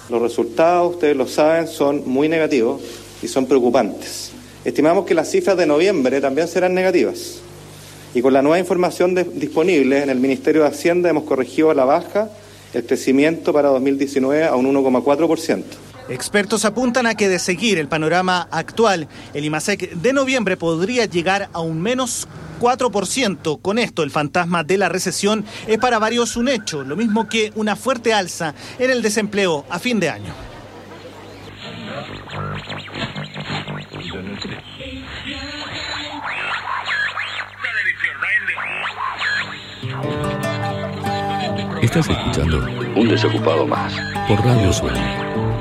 Los 0.08 0.22
resultados, 0.22 0.94
ustedes 0.94 1.16
lo 1.16 1.26
saben, 1.26 1.66
son 1.66 2.02
muy 2.06 2.28
negativos 2.28 2.80
y 3.22 3.28
son 3.28 3.46
preocupantes. 3.46 4.32
Estimamos 4.64 5.06
que 5.06 5.14
las 5.14 5.30
cifras 5.30 5.56
de 5.56 5.66
noviembre 5.66 6.20
también 6.20 6.48
serán 6.48 6.74
negativas. 6.74 7.40
Y 8.14 8.22
con 8.22 8.32
la 8.32 8.42
nueva 8.42 8.58
información 8.58 9.14
disponible 9.34 10.02
en 10.02 10.10
el 10.10 10.18
Ministerio 10.18 10.62
de 10.62 10.68
Hacienda 10.68 11.10
hemos 11.10 11.24
corregido 11.24 11.70
a 11.70 11.74
la 11.74 11.84
baja 11.84 12.30
el 12.72 12.84
crecimiento 12.84 13.52
para 13.52 13.68
2019 13.68 14.44
a 14.44 14.56
un 14.56 14.72
1,4%. 14.74 15.62
Expertos 16.08 16.64
apuntan 16.64 17.06
a 17.06 17.16
que 17.16 17.28
de 17.28 17.38
seguir 17.38 17.78
el 17.78 17.88
panorama 17.88 18.46
actual, 18.52 19.08
el 19.34 19.44
IMASEC 19.44 19.92
de 19.92 20.12
noviembre 20.12 20.56
podría 20.56 21.06
llegar 21.06 21.48
a 21.52 21.60
un 21.60 21.82
menos 21.82 22.28
4%. 22.60 23.60
Con 23.60 23.78
esto, 23.78 24.02
el 24.04 24.10
fantasma 24.10 24.62
de 24.62 24.78
la 24.78 24.88
recesión 24.88 25.44
es 25.66 25.78
para 25.78 25.98
varios 25.98 26.36
un 26.36 26.48
hecho, 26.48 26.84
lo 26.84 26.96
mismo 26.96 27.28
que 27.28 27.52
una 27.56 27.74
fuerte 27.74 28.14
alza 28.14 28.54
en 28.78 28.90
el 28.90 29.02
desempleo 29.02 29.64
a 29.68 29.78
fin 29.80 29.98
de 29.98 30.10
año. 30.10 30.32
Estás 41.82 42.08
escuchando 42.08 42.58
Un 42.96 43.08
Desocupado 43.08 43.66
Más 43.66 43.92
por 44.28 44.44
Radio 44.44 44.72
Suena. 44.72 45.55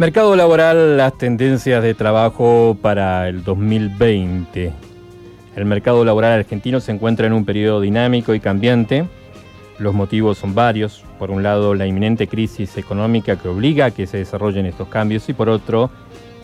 Mercado 0.00 0.34
laboral, 0.34 0.96
las 0.96 1.18
tendencias 1.18 1.82
de 1.82 1.92
trabajo 1.92 2.74
para 2.80 3.28
el 3.28 3.44
2020. 3.44 4.72
El 5.54 5.64
mercado 5.66 6.06
laboral 6.06 6.38
argentino 6.38 6.80
se 6.80 6.92
encuentra 6.92 7.26
en 7.26 7.34
un 7.34 7.44
periodo 7.44 7.82
dinámico 7.82 8.32
y 8.32 8.40
cambiante. 8.40 9.04
Los 9.78 9.92
motivos 9.92 10.38
son 10.38 10.54
varios. 10.54 11.04
Por 11.18 11.30
un 11.30 11.42
lado, 11.42 11.74
la 11.74 11.86
inminente 11.86 12.28
crisis 12.28 12.78
económica 12.78 13.36
que 13.36 13.48
obliga 13.48 13.84
a 13.84 13.90
que 13.90 14.06
se 14.06 14.16
desarrollen 14.16 14.64
estos 14.64 14.88
cambios 14.88 15.28
y 15.28 15.34
por 15.34 15.50
otro, 15.50 15.90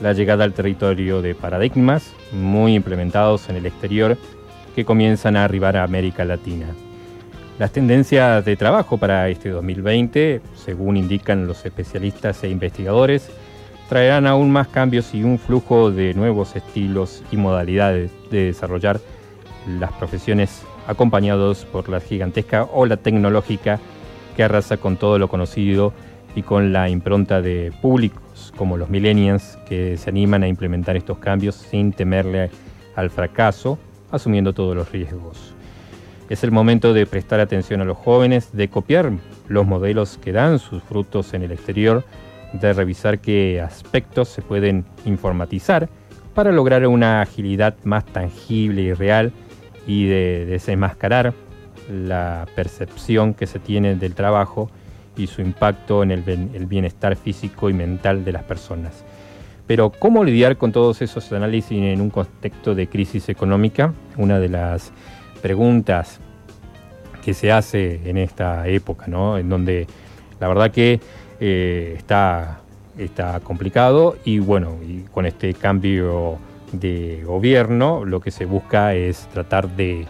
la 0.02 0.12
llegada 0.12 0.44
al 0.44 0.52
territorio 0.52 1.22
de 1.22 1.34
paradigmas 1.34 2.12
muy 2.32 2.74
implementados 2.74 3.48
en 3.48 3.56
el 3.56 3.64
exterior 3.64 4.18
que 4.74 4.84
comienzan 4.84 5.34
a 5.34 5.44
arribar 5.44 5.78
a 5.78 5.84
América 5.84 6.26
Latina. 6.26 6.66
Las 7.58 7.72
tendencias 7.72 8.44
de 8.44 8.54
trabajo 8.54 8.98
para 8.98 9.30
este 9.30 9.48
2020, 9.48 10.42
según 10.54 10.98
indican 10.98 11.46
los 11.46 11.64
especialistas 11.64 12.44
e 12.44 12.50
investigadores, 12.50 13.30
traerán 13.88 14.26
aún 14.26 14.50
más 14.50 14.68
cambios 14.68 15.14
y 15.14 15.22
un 15.22 15.38
flujo 15.38 15.90
de 15.90 16.14
nuevos 16.14 16.56
estilos 16.56 17.22
y 17.30 17.36
modalidades 17.36 18.10
de 18.30 18.46
desarrollar 18.46 19.00
las 19.78 19.92
profesiones 19.92 20.62
acompañados 20.86 21.64
por 21.64 21.88
la 21.88 22.00
gigantesca 22.00 22.64
ola 22.64 22.96
tecnológica 22.96 23.80
que 24.36 24.42
arrasa 24.42 24.76
con 24.76 24.96
todo 24.96 25.18
lo 25.18 25.28
conocido 25.28 25.92
y 26.34 26.42
con 26.42 26.72
la 26.72 26.88
impronta 26.88 27.40
de 27.40 27.72
públicos 27.80 28.52
como 28.56 28.76
los 28.76 28.90
millennials 28.90 29.58
que 29.68 29.96
se 29.96 30.10
animan 30.10 30.42
a 30.42 30.48
implementar 30.48 30.96
estos 30.96 31.18
cambios 31.18 31.54
sin 31.54 31.92
temerle 31.92 32.50
al 32.94 33.10
fracaso, 33.10 33.78
asumiendo 34.10 34.52
todos 34.52 34.76
los 34.76 34.90
riesgos. 34.92 35.54
Es 36.28 36.42
el 36.42 36.50
momento 36.50 36.92
de 36.92 37.06
prestar 37.06 37.40
atención 37.40 37.80
a 37.80 37.84
los 37.84 37.96
jóvenes, 37.96 38.50
de 38.52 38.68
copiar 38.68 39.12
los 39.48 39.66
modelos 39.66 40.18
que 40.18 40.32
dan 40.32 40.58
sus 40.58 40.82
frutos 40.82 41.34
en 41.34 41.42
el 41.42 41.52
exterior, 41.52 42.04
de 42.60 42.72
revisar 42.72 43.18
qué 43.18 43.60
aspectos 43.60 44.28
se 44.28 44.42
pueden 44.42 44.84
informatizar 45.04 45.88
para 46.34 46.52
lograr 46.52 46.86
una 46.86 47.22
agilidad 47.22 47.76
más 47.84 48.04
tangible 48.04 48.82
y 48.82 48.92
real 48.92 49.32
y 49.86 50.06
de 50.06 50.46
desenmascarar 50.46 51.32
la 51.90 52.46
percepción 52.54 53.34
que 53.34 53.46
se 53.46 53.58
tiene 53.58 53.94
del 53.94 54.14
trabajo 54.14 54.70
y 55.16 55.28
su 55.28 55.40
impacto 55.40 56.02
en 56.02 56.10
el, 56.10 56.22
bienestar 56.66 57.16
físico 57.16 57.70
y 57.70 57.72
mental 57.72 58.24
de 58.24 58.32
las 58.32 58.42
personas. 58.42 59.04
Pero 59.66 59.90
¿cómo 59.90 60.24
lidiar 60.24 60.56
con 60.56 60.72
todos 60.72 61.02
esos 61.02 61.32
análisis 61.32 61.72
en 61.72 62.00
un 62.00 62.10
contexto 62.10 62.74
de 62.74 62.86
crisis 62.88 63.28
económica? 63.28 63.94
Una 64.16 64.38
de 64.38 64.48
las 64.48 64.92
preguntas 65.42 66.20
que 67.24 67.34
se 67.34 67.50
hace 67.50 68.08
en 68.08 68.18
esta 68.18 68.68
época, 68.68 69.06
¿no? 69.08 69.38
En 69.38 69.48
donde 69.48 69.86
la 70.38 70.48
verdad 70.48 70.70
que 70.70 71.00
eh, 71.40 71.94
está, 71.96 72.60
está 72.98 73.40
complicado 73.40 74.16
y 74.24 74.38
bueno, 74.38 74.76
y 74.86 75.00
con 75.12 75.26
este 75.26 75.54
cambio 75.54 76.38
de 76.72 77.22
gobierno 77.24 78.04
lo 78.04 78.20
que 78.20 78.30
se 78.30 78.44
busca 78.44 78.94
es 78.94 79.28
tratar 79.32 79.68
de 79.76 80.06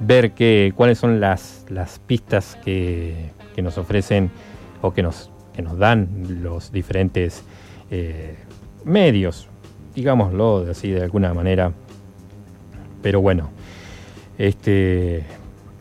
ver 0.00 0.32
que, 0.32 0.72
cuáles 0.76 0.98
son 0.98 1.20
las, 1.20 1.64
las 1.68 1.98
pistas 1.98 2.58
que, 2.64 3.30
que, 3.54 3.62
nos 3.62 3.78
ofrecen 3.78 4.30
o 4.82 4.92
que 4.92 5.02
nos, 5.02 5.30
que 5.52 5.62
nos 5.62 5.78
dan 5.78 6.42
los 6.42 6.72
diferentes 6.72 7.44
eh, 7.90 8.36
medios, 8.84 9.48
digámoslo 9.94 10.66
así 10.70 10.90
de 10.90 11.02
alguna 11.02 11.32
manera. 11.32 11.72
Pero 13.02 13.20
bueno, 13.20 13.50
este, 14.38 15.24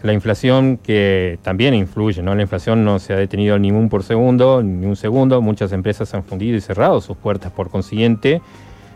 la 0.03 0.11
inflación 0.11 0.77
que 0.77 1.39
también 1.41 1.73
influye, 1.73 2.21
¿no? 2.21 2.35
La 2.35 2.41
inflación 2.41 2.83
no 2.83 2.99
se 2.99 3.13
ha 3.13 3.15
detenido 3.15 3.57
ni 3.57 3.71
un 3.71 3.87
por 3.87 4.03
segundo, 4.03 4.61
ni 4.61 4.85
un 4.85 4.97
segundo. 4.97 5.41
Muchas 5.41 5.71
empresas 5.71 6.13
han 6.13 6.25
fundido 6.25 6.57
y 6.57 6.61
cerrado 6.61 6.99
sus 6.99 7.15
puertas 7.15 7.53
por 7.53 7.69
consiguiente, 7.69 8.41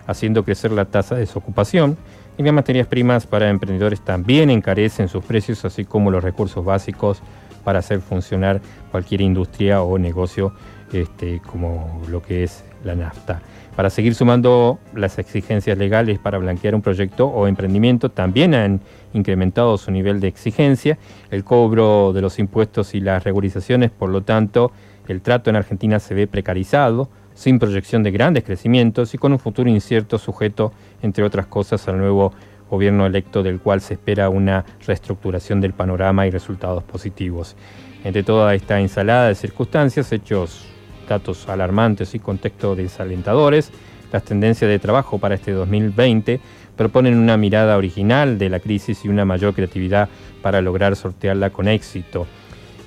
haciendo 0.05 0.43
crecer 0.43 0.71
la 0.71 0.83
tasa 0.83 1.15
de 1.15 1.21
desocupación. 1.21 1.97
Y 2.37 2.43
las 2.43 2.53
materias 2.53 2.87
primas 2.87 3.25
para 3.25 3.49
emprendedores 3.49 4.01
también 4.01 4.49
encarecen 4.49 5.07
sus 5.07 5.23
precios, 5.23 5.63
así 5.63 5.85
como 5.85 6.11
los 6.11 6.21
recursos 6.23 6.63
básicos 6.63 7.21
para 7.63 7.79
hacer 7.79 8.01
funcionar 8.01 8.61
cualquier 8.91 9.21
industria 9.21 9.81
o 9.81 9.97
negocio 9.97 10.53
este, 10.91 11.41
como 11.41 12.01
lo 12.09 12.21
que 12.21 12.43
es 12.43 12.63
la 12.83 12.95
nafta. 12.95 13.41
Para 13.75 13.91
seguir 13.91 14.15
sumando 14.15 14.79
las 14.95 15.19
exigencias 15.19 15.77
legales 15.77 16.17
para 16.17 16.39
blanquear 16.39 16.73
un 16.73 16.81
proyecto 16.81 17.27
o 17.27 17.47
emprendimiento, 17.47 18.09
también 18.09 18.55
han 18.55 18.81
incrementado 19.13 19.77
su 19.77 19.91
nivel 19.91 20.19
de 20.19 20.27
exigencia, 20.27 20.97
el 21.29 21.43
cobro 21.43 22.11
de 22.11 22.21
los 22.21 22.39
impuestos 22.39 22.95
y 22.95 22.99
las 22.99 23.23
regularizaciones, 23.23 23.91
por 23.91 24.09
lo 24.09 24.23
tanto, 24.23 24.71
el 25.07 25.21
trato 25.21 25.49
en 25.49 25.55
Argentina 25.55 25.99
se 25.99 26.15
ve 26.15 26.27
precarizado, 26.27 27.09
sin 27.35 27.59
proyección 27.59 28.01
de 28.01 28.09
grandes 28.09 28.43
crecimientos 28.43 29.13
y 29.13 29.19
con 29.19 29.31
un 29.31 29.37
futuro 29.37 29.69
incierto 29.69 30.17
sujeto, 30.17 30.73
entre 31.03 31.23
otras 31.23 31.45
cosas, 31.45 31.87
al 31.87 31.99
nuevo 31.99 32.33
gobierno 32.69 33.05
electo 33.05 33.43
del 33.43 33.59
cual 33.59 33.79
se 33.81 33.93
espera 33.93 34.29
una 34.29 34.65
reestructuración 34.85 35.61
del 35.61 35.73
panorama 35.73 36.25
y 36.25 36.31
resultados 36.31 36.83
positivos. 36.83 37.55
Entre 38.03 38.23
toda 38.23 38.55
esta 38.55 38.79
ensalada 38.79 39.27
de 39.27 39.35
circunstancias, 39.35 40.11
hechos, 40.11 40.65
datos 41.07 41.47
alarmantes 41.49 42.15
y 42.15 42.19
contextos 42.19 42.77
desalentadores, 42.77 43.71
las 44.11 44.23
tendencias 44.23 44.69
de 44.69 44.79
trabajo 44.79 45.17
para 45.19 45.35
este 45.35 45.51
2020 45.51 46.39
proponen 46.75 47.17
una 47.17 47.37
mirada 47.37 47.75
original 47.77 48.37
de 48.37 48.49
la 48.49 48.59
crisis 48.59 49.03
y 49.03 49.09
una 49.09 49.25
mayor 49.25 49.53
creatividad 49.53 50.09
para 50.41 50.61
lograr 50.61 50.95
sortearla 50.95 51.49
con 51.49 51.67
éxito. 51.67 52.27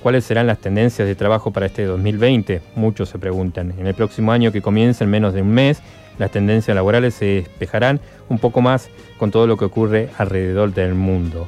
¿Cuáles 0.01 0.25
serán 0.25 0.47
las 0.47 0.57
tendencias 0.57 1.07
de 1.07 1.13
trabajo 1.13 1.51
para 1.51 1.67
este 1.67 1.85
2020? 1.85 2.61
Muchos 2.75 3.09
se 3.09 3.19
preguntan. 3.19 3.75
En 3.77 3.85
el 3.85 3.93
próximo 3.93 4.31
año 4.31 4.51
que 4.51 4.61
comienza 4.61 5.03
en 5.03 5.11
menos 5.11 5.33
de 5.33 5.43
un 5.43 5.51
mes, 5.51 5.83
las 6.17 6.31
tendencias 6.31 6.73
laborales 6.73 7.13
se 7.13 7.25
despejarán 7.25 7.99
un 8.27 8.39
poco 8.39 8.61
más 8.61 8.89
con 9.19 9.29
todo 9.29 9.45
lo 9.45 9.57
que 9.57 9.65
ocurre 9.65 10.09
alrededor 10.17 10.73
del 10.73 10.95
mundo. 10.95 11.47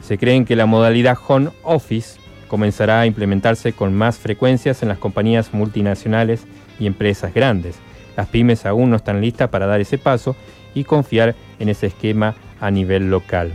Se 0.00 0.16
creen 0.16 0.46
que 0.46 0.56
la 0.56 0.66
modalidad 0.66 1.18
home 1.28 1.50
office 1.62 2.18
comenzará 2.52 3.00
a 3.00 3.06
implementarse 3.06 3.72
con 3.72 3.94
más 3.94 4.18
frecuencias 4.18 4.82
en 4.82 4.90
las 4.90 4.98
compañías 4.98 5.54
multinacionales 5.54 6.44
y 6.78 6.86
empresas 6.86 7.32
grandes. 7.32 7.76
Las 8.14 8.28
pymes 8.28 8.66
aún 8.66 8.90
no 8.90 8.96
están 8.96 9.22
listas 9.22 9.48
para 9.48 9.64
dar 9.64 9.80
ese 9.80 9.96
paso 9.96 10.36
y 10.74 10.84
confiar 10.84 11.34
en 11.58 11.70
ese 11.70 11.86
esquema 11.86 12.34
a 12.60 12.70
nivel 12.70 13.08
local. 13.08 13.54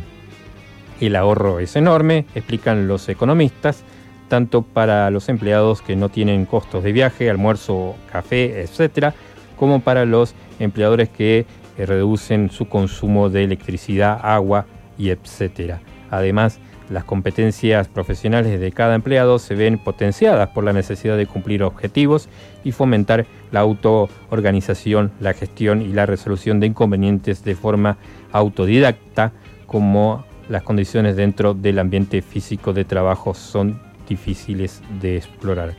El 1.00 1.16
ahorro 1.16 1.60
es 1.60 1.76
enorme, 1.76 2.26
explican 2.34 2.88
los 2.88 3.08
economistas, 3.08 3.84
tanto 4.30 4.64
para 4.64 5.12
los 5.12 5.30
empleados 5.30 5.84
que 5.84 5.96
no 5.96 6.10
tienen 6.10 6.48
costos 6.48 6.84
de 6.84 6.92
viaje, 6.92 7.30
almuerzo, 7.30 7.96
café, 8.12 8.64
etc., 8.64 9.14
como 9.60 9.82
para 9.82 10.06
los 10.06 10.34
empleadores 10.58 11.10
que 11.10 11.46
eh, 11.78 11.86
reducen 11.86 12.50
su 12.50 12.68
consumo 12.68 13.30
de 13.30 13.44
electricidad, 13.44 14.20
agua 14.24 14.66
y 14.98 15.12
etc. 15.12 15.76
Además, 16.10 16.60
las 16.90 17.04
competencias 17.04 17.88
profesionales 17.88 18.60
de 18.60 18.72
cada 18.72 18.96
empleado 18.96 19.40
se 19.40 19.56
ven 19.56 19.78
potenciadas 19.78 20.50
por 20.50 20.64
la 20.64 20.74
necesidad 20.74 21.18
de 21.18 21.28
cumplir 21.28 21.64
objetivos 21.64 22.30
y 22.64 22.72
fomentar 22.72 23.26
la 23.52 23.62
autoorganización, 23.62 25.12
la 25.20 25.34
gestión 25.34 25.82
y 25.82 25.90
la 25.90 26.06
resolución 26.06 26.60
de 26.60 26.68
inconvenientes 26.68 27.44
de 27.44 27.56
forma 27.56 27.98
autodidacta, 28.32 29.34
como 29.66 30.26
las 30.50 30.64
condiciones 30.64 31.16
dentro 31.16 31.54
del 31.54 31.80
ambiente 31.80 32.22
físico 32.22 32.72
de 32.72 32.86
trabajo 32.86 33.34
son 33.34 33.82
difíciles 34.08 34.82
de 35.02 35.18
explorar. 35.18 35.74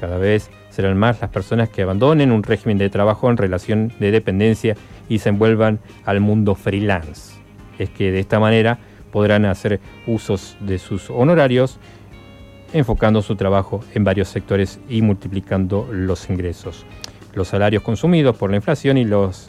Cada 0.00 0.16
vez 0.16 0.50
serán 0.70 0.96
más 0.96 1.20
las 1.20 1.30
personas 1.30 1.68
que 1.68 1.82
abandonen 1.82 2.32
un 2.32 2.42
régimen 2.42 2.78
de 2.78 2.90
trabajo 2.90 3.30
en 3.30 3.36
relación 3.36 3.92
de 3.98 4.10
dependencia 4.10 4.74
y 5.08 5.18
se 5.18 5.30
envuelvan 5.30 5.80
al 6.04 6.20
mundo 6.20 6.54
freelance. 6.54 7.34
Es 7.78 7.90
que 7.90 8.10
de 8.10 8.20
esta 8.20 8.40
manera 8.40 8.78
podrán 9.16 9.46
hacer 9.46 9.80
usos 10.06 10.58
de 10.60 10.76
sus 10.76 11.08
honorarios, 11.08 11.78
enfocando 12.74 13.22
su 13.22 13.34
trabajo 13.34 13.82
en 13.94 14.04
varios 14.04 14.28
sectores 14.28 14.78
y 14.90 15.00
multiplicando 15.00 15.88
los 15.90 16.28
ingresos. 16.28 16.84
Los 17.32 17.48
salarios 17.48 17.82
consumidos 17.82 18.36
por 18.36 18.50
la 18.50 18.56
inflación 18.56 18.98
y, 18.98 19.06
los, 19.06 19.48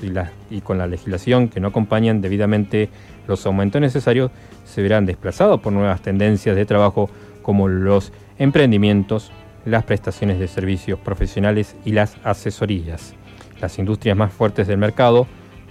y, 0.50 0.62
con 0.62 0.78
la 0.78 0.88
legislación 0.88 1.50
que 1.50 1.60
no 1.60 1.68
acompañan 1.68 2.22
debidamente 2.22 2.88
los 3.28 3.46
aumentos 3.46 3.82
necesarios 3.82 4.32
se 4.64 4.82
verán 4.82 5.06
desplazados 5.06 5.60
por 5.60 5.74
nuevas 5.74 6.02
tendencias 6.02 6.56
de 6.56 6.66
trabajo 6.66 7.10
como 7.42 7.68
los 7.68 8.14
emprendimientos, 8.40 9.34
las 9.66 9.84
prestaciones 9.84 10.40
de 10.40 10.48
servicios 10.48 10.98
profesionales 10.98 11.76
y 11.84 11.92
las 11.92 12.16
asesorías. 12.24 13.16
Las 13.60 13.78
industrias 13.80 14.16
más 14.16 14.32
fuertes 14.32 14.66
del 14.66 14.78
mercado 14.78 15.28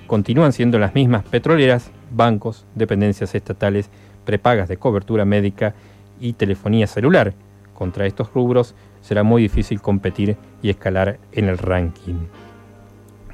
continúan 0.06 0.52
siendo 0.52 0.78
las 0.78 0.94
mismas 0.94 1.24
petroleras, 1.24 1.92
bancos, 2.10 2.66
dependencias 2.74 3.34
estatales, 3.34 3.90
prepagas 4.24 4.68
de 4.68 4.76
cobertura 4.76 5.24
médica 5.24 5.74
y 6.20 6.34
telefonía 6.34 6.86
celular. 6.86 7.34
Contra 7.74 8.06
estos 8.06 8.32
rubros 8.32 8.74
será 9.00 9.22
muy 9.22 9.42
difícil 9.42 9.80
competir 9.80 10.36
y 10.62 10.70
escalar 10.70 11.18
en 11.32 11.48
el 11.48 11.58
ranking. 11.58 12.26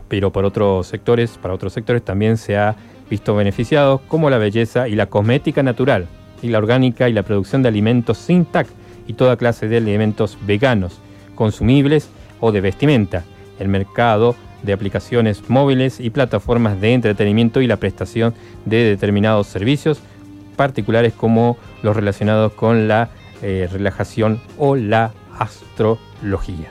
Pero 0.09 0.33
por 0.33 0.45
otros 0.45 0.87
sectores, 0.87 1.39
para 1.39 1.55
otros 1.55 1.73
sectores 1.73 2.03
también 2.03 2.37
se 2.37 2.57
ha 2.57 2.77
visto 3.09 3.35
beneficiados 3.35 4.01
como 4.09 4.31
la 4.31 4.39
belleza 4.39 4.89
y 4.89 4.95
la 4.95 5.07
cosmética 5.07 5.63
natural, 5.63 6.07
y 6.43 6.49
la 6.49 6.59
orgánica 6.59 7.09
y 7.09 7.13
la 7.13 7.23
producción 7.23 7.63
de 7.63 7.69
alimentos 7.69 8.19
sin 8.19 8.45
TAC 8.45 8.67
y 9.07 9.15
toda 9.15 9.37
clase 9.37 9.69
de 9.69 9.79
alimentos 9.79 10.37
veganos, 10.47 10.99
consumibles 11.35 12.11
o 12.41 12.53
de 12.53 12.61
vestimenta. 12.61 13.25
El 13.59 13.69
mercado 13.69 14.35
de 14.63 14.73
aplicaciones 14.73 15.49
móviles 15.49 16.01
y 16.01 16.11
plataformas 16.11 16.81
de 16.81 16.95
entretenimiento 16.95 17.61
y 17.61 17.67
la 17.67 17.77
prestación 17.77 18.35
de 18.65 18.85
determinados 18.85 19.47
servicios 19.47 20.01
particulares 20.57 21.13
como 21.13 21.57
los 21.83 21.97
relacionados 21.97 22.53
con 22.53 22.89
la 22.89 23.11
eh, 23.43 23.69
relajación 23.73 24.41
o 24.59 24.77
la 24.77 25.13
astrología. 25.39 26.71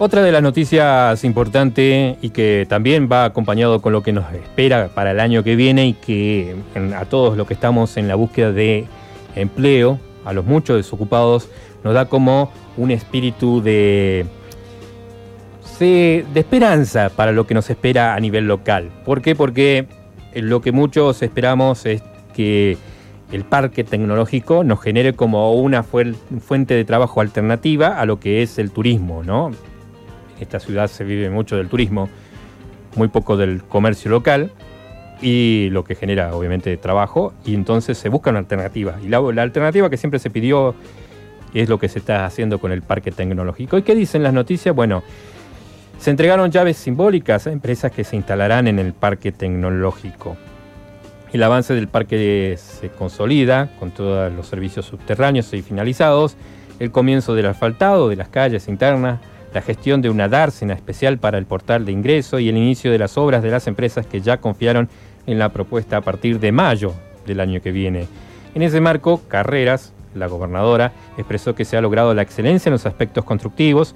Otra 0.00 0.22
de 0.22 0.30
las 0.30 0.44
noticias 0.44 1.24
importantes 1.24 2.18
y 2.22 2.30
que 2.30 2.66
también 2.68 3.08
va 3.10 3.24
acompañado 3.24 3.82
con 3.82 3.92
lo 3.92 4.04
que 4.04 4.12
nos 4.12 4.32
espera 4.32 4.90
para 4.94 5.10
el 5.10 5.18
año 5.18 5.42
que 5.42 5.56
viene 5.56 5.88
y 5.88 5.92
que 5.94 6.54
a 6.96 7.04
todos 7.06 7.36
los 7.36 7.48
que 7.48 7.54
estamos 7.54 7.96
en 7.96 8.06
la 8.06 8.14
búsqueda 8.14 8.52
de 8.52 8.86
empleo, 9.34 9.98
a 10.24 10.32
los 10.32 10.44
muchos 10.44 10.76
desocupados, 10.76 11.48
nos 11.82 11.94
da 11.94 12.04
como 12.04 12.52
un 12.76 12.92
espíritu 12.92 13.60
de, 13.60 14.24
de 15.80 16.24
esperanza 16.32 17.10
para 17.10 17.32
lo 17.32 17.48
que 17.48 17.54
nos 17.54 17.68
espera 17.68 18.14
a 18.14 18.20
nivel 18.20 18.46
local. 18.46 18.90
¿Por 19.04 19.20
qué? 19.20 19.34
Porque 19.34 19.88
lo 20.32 20.60
que 20.60 20.70
muchos 20.70 21.22
esperamos 21.22 21.86
es 21.86 22.04
que 22.34 22.76
el 23.32 23.42
parque 23.42 23.82
tecnológico 23.82 24.62
nos 24.62 24.80
genere 24.80 25.14
como 25.14 25.54
una 25.54 25.82
fuente 25.82 26.74
de 26.74 26.84
trabajo 26.84 27.20
alternativa 27.20 27.98
a 28.00 28.06
lo 28.06 28.20
que 28.20 28.42
es 28.42 28.60
el 28.60 28.70
turismo, 28.70 29.24
¿no? 29.24 29.50
Esta 30.40 30.60
ciudad 30.60 30.88
se 30.88 31.04
vive 31.04 31.30
mucho 31.30 31.56
del 31.56 31.68
turismo, 31.68 32.08
muy 32.96 33.08
poco 33.08 33.36
del 33.36 33.62
comercio 33.64 34.10
local 34.10 34.52
y 35.20 35.68
lo 35.70 35.84
que 35.84 35.94
genera 35.94 36.34
obviamente 36.34 36.76
trabajo 36.76 37.34
y 37.44 37.54
entonces 37.54 37.98
se 37.98 38.08
busca 38.08 38.30
una 38.30 38.38
alternativa. 38.38 38.96
Y 39.04 39.08
la, 39.08 39.20
la 39.20 39.42
alternativa 39.42 39.90
que 39.90 39.96
siempre 39.96 40.18
se 40.18 40.30
pidió 40.30 40.74
es 41.54 41.68
lo 41.68 41.78
que 41.78 41.88
se 41.88 41.98
está 41.98 42.26
haciendo 42.26 42.58
con 42.58 42.72
el 42.72 42.82
parque 42.82 43.10
tecnológico. 43.10 43.78
¿Y 43.78 43.82
qué 43.82 43.94
dicen 43.94 44.22
las 44.22 44.32
noticias? 44.32 44.74
Bueno, 44.74 45.02
se 45.98 46.10
entregaron 46.10 46.50
llaves 46.50 46.76
simbólicas 46.76 47.46
a 47.46 47.52
empresas 47.52 47.90
que 47.90 48.04
se 48.04 48.16
instalarán 48.16 48.68
en 48.68 48.78
el 48.78 48.92
parque 48.92 49.32
tecnológico. 49.32 50.36
El 51.32 51.42
avance 51.42 51.74
del 51.74 51.88
parque 51.88 52.56
se 52.56 52.88
consolida 52.88 53.70
con 53.78 53.90
todos 53.90 54.32
los 54.32 54.46
servicios 54.46 54.86
subterráneos 54.86 55.52
y 55.52 55.60
finalizados, 55.60 56.36
el 56.78 56.90
comienzo 56.90 57.34
del 57.34 57.46
asfaltado 57.46 58.08
de 58.08 58.16
las 58.16 58.28
calles 58.28 58.68
internas, 58.68 59.20
la 59.52 59.62
gestión 59.62 60.02
de 60.02 60.10
una 60.10 60.28
dársena 60.28 60.74
especial 60.74 61.18
para 61.18 61.38
el 61.38 61.46
portal 61.46 61.84
de 61.84 61.92
ingreso 61.92 62.38
y 62.38 62.48
el 62.48 62.56
inicio 62.56 62.90
de 62.90 62.98
las 62.98 63.16
obras 63.16 63.42
de 63.42 63.50
las 63.50 63.66
empresas 63.66 64.06
que 64.06 64.20
ya 64.20 64.38
confiaron 64.38 64.88
en 65.26 65.38
la 65.38 65.50
propuesta 65.50 65.98
a 65.98 66.00
partir 66.00 66.40
de 66.40 66.52
mayo 66.52 66.92
del 67.26 67.40
año 67.40 67.60
que 67.60 67.72
viene. 67.72 68.06
En 68.54 68.62
ese 68.62 68.80
marco, 68.80 69.22
Carreras, 69.28 69.92
la 70.14 70.26
gobernadora, 70.26 70.92
expresó 71.16 71.54
que 71.54 71.64
se 71.64 71.76
ha 71.76 71.80
logrado 71.80 72.14
la 72.14 72.22
excelencia 72.22 72.70
en 72.70 72.74
los 72.74 72.86
aspectos 72.86 73.24
constructivos, 73.24 73.94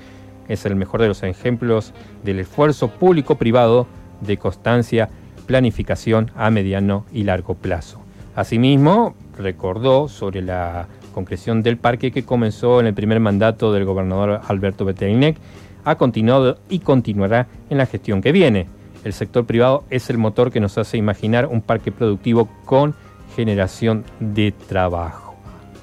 es 0.49 0.67
el 0.67 0.77
mejor 0.77 1.01
de 1.01 1.09
los 1.09 1.23
ejemplos 1.23 1.93
del 2.23 2.41
esfuerzo 2.41 2.89
público-privado 2.89 3.87
de 4.21 4.37
constancia, 4.37 5.09
planificación 5.47 6.31
a 6.37 6.51
mediano 6.51 7.05
y 7.13 7.25
largo 7.25 7.55
plazo. 7.55 8.01
Asimismo, 8.35 9.15
recordó 9.39 10.09
sobre 10.09 10.43
la 10.43 10.87
concreción 11.13 11.63
del 11.63 11.77
parque 11.77 12.11
que 12.11 12.25
comenzó 12.25 12.81
en 12.81 12.87
el 12.87 12.95
primer 12.95 13.21
mandato 13.21 13.73
del 13.73 13.85
gobernador 13.85 14.41
Alberto 14.49 14.85
Beterinec, 14.85 15.37
ha 15.85 15.97
continuado 15.97 16.59
y 16.69 16.81
continuará 16.81 17.47
en 17.71 17.79
la 17.79 17.87
gestión 17.87 18.21
que 18.23 18.33
viene. 18.33 18.67
El 19.05 19.13
sector 19.13 19.45
privado 19.47 19.85
es 19.91 20.11
el 20.11 20.19
motor 20.19 20.51
que 20.51 20.61
nos 20.61 20.79
hace 20.79 20.97
imaginar 20.97 21.47
un 21.47 21.61
parque 21.61 21.91
productivo 21.93 22.49
con 22.65 22.95
generación 23.35 24.05
de 24.21 24.53
trabajo. 24.53 25.35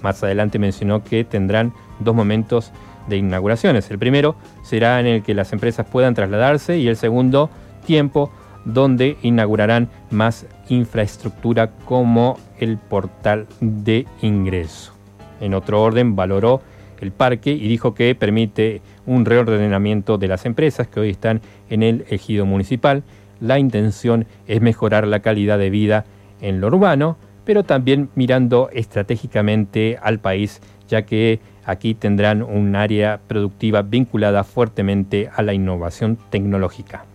Más 0.01 0.23
adelante 0.23 0.59
mencionó 0.59 1.03
que 1.03 1.23
tendrán 1.23 1.73
dos 1.99 2.15
momentos 2.15 2.71
de 3.07 3.17
inauguraciones. 3.17 3.89
El 3.91 3.99
primero 3.99 4.36
será 4.63 4.99
en 4.99 5.07
el 5.07 5.23
que 5.23 5.34
las 5.34 5.51
empresas 5.51 5.86
puedan 5.86 6.13
trasladarse 6.13 6.77
y 6.77 6.88
el 6.88 6.95
segundo 6.95 7.49
tiempo 7.86 8.32
donde 8.65 9.17
inaugurarán 9.21 9.89
más 10.11 10.45
infraestructura 10.69 11.71
como 11.86 12.38
el 12.59 12.77
portal 12.77 13.47
de 13.59 14.05
ingreso. 14.21 14.99
En 15.40 15.54
otro 15.54 15.82
orden, 15.82 16.16
valoró 16.16 16.62
el 17.02 17.12
parque 17.12 17.52
y 17.52 17.68
dijo 17.68 17.94
que 17.94 18.14
permite 18.16 18.82
un 19.06 19.26
reordenamiento 19.26 20.18
de 20.18 20.28
las 20.28 20.46
empresas 20.46 20.88
que 20.88 21.00
hoy 21.00 21.10
están 21.10 21.42
en 21.70 21.84
el 21.84 22.06
ejido 22.10 22.46
municipal. 22.46 23.04
La 23.40 23.60
intención 23.60 24.26
es 24.48 24.62
mejorar 24.62 25.08
la 25.08 25.22
calidad 25.22 25.58
de 25.58 25.70
vida 25.70 26.06
en 26.42 26.60
lo 26.60 26.68
urbano, 26.68 27.18
pero 27.46 27.64
también 27.64 28.10
mirando 28.16 28.70
estratégicamente 28.74 29.98
al 30.02 30.20
país, 30.20 30.62
ya 30.88 31.04
que 31.04 31.40
aquí 31.66 31.94
tendrán 31.94 32.44
un 32.44 32.76
área 32.76 33.20
productiva 33.28 33.82
vinculada 33.82 34.44
fuertemente 34.44 35.30
a 35.34 35.42
la 35.42 35.54
innovación 35.54 36.18
tecnológica. 36.30 37.06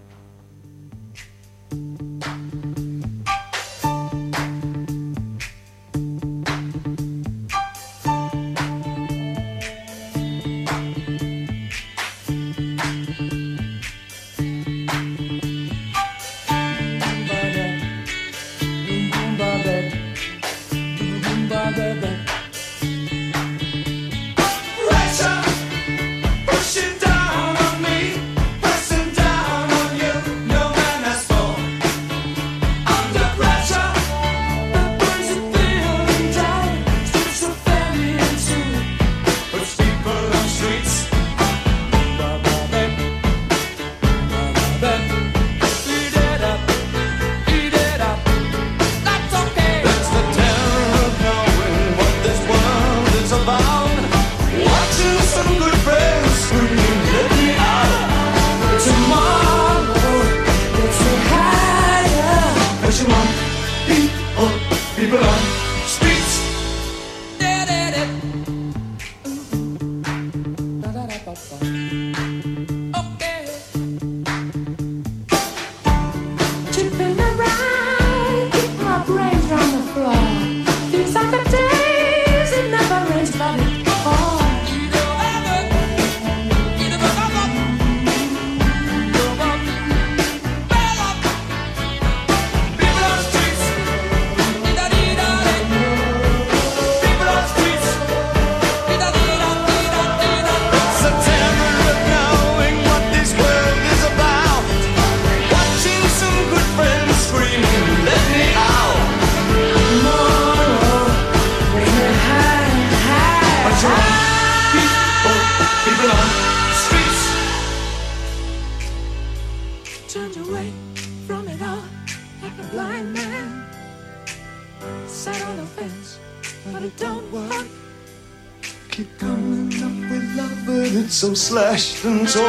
distance 132.05 132.44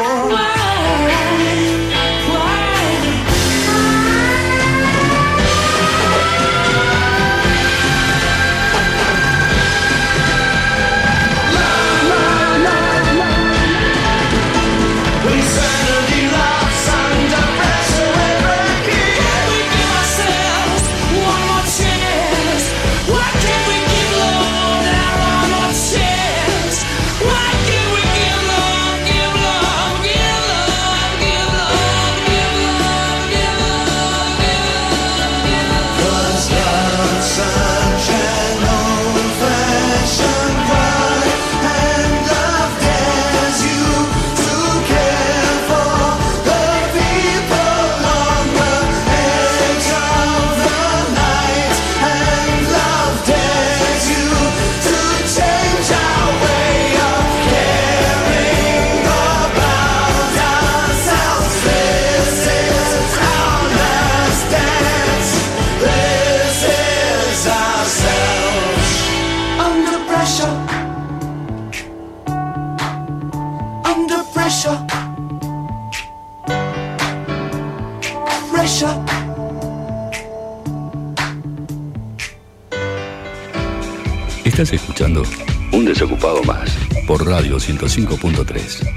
105.3. 87.65 88.87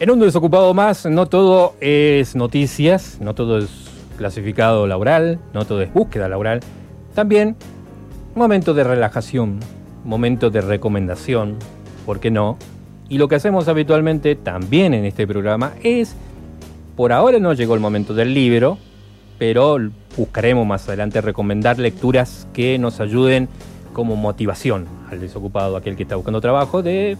En 0.00 0.10
un 0.10 0.18
desocupado 0.20 0.72
más, 0.72 1.04
no 1.04 1.26
todo 1.26 1.74
es 1.80 2.36
noticias, 2.36 3.18
no 3.20 3.34
todo 3.34 3.58
es 3.58 3.68
clasificado 4.16 4.86
laboral, 4.86 5.38
no 5.52 5.66
todo 5.66 5.82
es 5.82 5.92
búsqueda 5.92 6.30
laboral. 6.30 6.60
También 7.14 7.54
momento 8.34 8.72
de 8.72 8.84
relajación, 8.84 9.60
momento 10.06 10.48
de 10.48 10.62
recomendación, 10.62 11.56
¿por 12.06 12.18
qué 12.18 12.30
no? 12.30 12.56
Y 13.08 13.18
lo 13.18 13.28
que 13.28 13.36
hacemos 13.36 13.68
habitualmente 13.68 14.34
también 14.34 14.94
en 14.94 15.04
este 15.04 15.26
programa 15.26 15.72
es, 15.82 16.14
por 16.96 17.12
ahora 17.12 17.38
no 17.38 17.52
llegó 17.52 17.74
el 17.74 17.80
momento 17.80 18.14
del 18.14 18.34
libro, 18.34 18.78
pero 19.38 19.78
buscaremos 20.16 20.66
más 20.66 20.88
adelante 20.88 21.20
recomendar 21.20 21.78
lecturas 21.78 22.48
que 22.52 22.78
nos 22.78 23.00
ayuden 23.00 23.48
como 23.92 24.16
motivación 24.16 24.86
al 25.10 25.20
desocupado, 25.20 25.76
aquel 25.76 25.96
que 25.96 26.02
está 26.02 26.16
buscando 26.16 26.40
trabajo, 26.40 26.82
de 26.82 27.16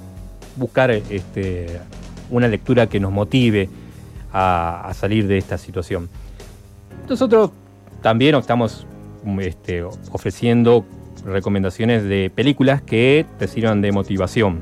buscar 0.56 0.90
este, 0.90 1.80
una 2.30 2.48
lectura 2.48 2.88
que 2.88 2.98
nos 2.98 3.12
motive 3.12 3.68
a, 4.32 4.92
salir 4.94 5.26
de 5.26 5.38
esta 5.38 5.56
situación. 5.56 6.08
Nosotros 7.08 7.50
también 8.02 8.34
estamos 8.34 8.86
este, 9.40 9.82
ofreciendo 9.82 10.84
recomendaciones 11.24 12.04
de 12.04 12.30
películas 12.34 12.82
que 12.82 13.24
te 13.38 13.48
sirvan 13.48 13.80
de 13.80 13.92
motivación, 13.92 14.60